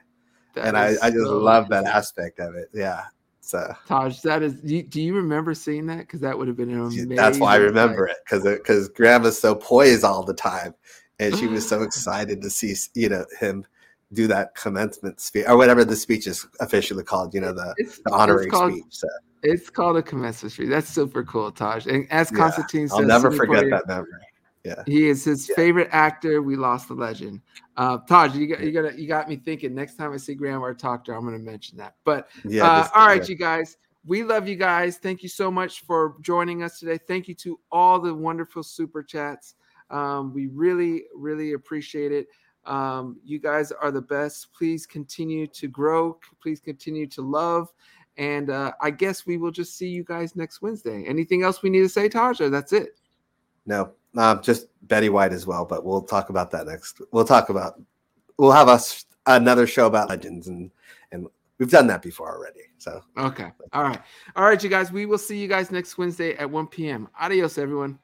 [0.54, 2.70] That and I, I just so love that aspect of it.
[2.72, 3.04] Yeah.
[3.46, 4.54] So uh, Taj, that is.
[4.60, 5.98] Do you, do you remember seeing that?
[5.98, 7.10] Because that would have been an amazing.
[7.10, 10.74] That's why I remember it because because Grandma's so poised all the time,
[11.20, 13.64] and she was so excited to see you know him
[14.12, 17.34] do that commencement speech or whatever the speech is officially called.
[17.34, 18.84] You know the, it's, the honoring called, speech.
[18.90, 19.08] So.
[19.44, 20.68] It's called a commencement speech.
[20.68, 21.86] That's super cool, Taj.
[21.86, 24.10] And as yeah, Constantine I'll never forget that memory.
[24.66, 24.82] Yeah.
[24.84, 25.54] He is his yeah.
[25.54, 26.42] favorite actor.
[26.42, 27.40] We lost the legend.
[27.76, 29.74] Uh, Taj, you got you got you got me thinking.
[29.74, 31.94] Next time I see Graham or talk to her, I'm going to mention that.
[32.04, 33.28] But yeah, uh, all right, yeah.
[33.28, 33.76] you guys.
[34.04, 34.98] We love you guys.
[34.98, 36.98] Thank you so much for joining us today.
[36.98, 39.54] Thank you to all the wonderful super chats.
[39.90, 42.26] Um, we really, really appreciate it.
[42.64, 44.52] Um, you guys are the best.
[44.52, 46.18] Please continue to grow.
[46.42, 47.72] Please continue to love.
[48.16, 51.04] And uh, I guess we will just see you guys next Wednesday.
[51.04, 52.38] Anything else we need to say, Taj?
[52.38, 52.98] That's it?
[53.66, 57.00] No, uh, just Betty White as well, but we'll talk about that next.
[57.12, 57.80] We'll talk about
[58.38, 60.70] we'll have us another show about legends and
[61.12, 61.26] and
[61.58, 62.60] we've done that before already.
[62.78, 64.00] So okay, all right,
[64.34, 64.92] all right, you guys.
[64.92, 67.08] We will see you guys next Wednesday at 1 p.m.
[67.18, 67.98] Adios, everyone.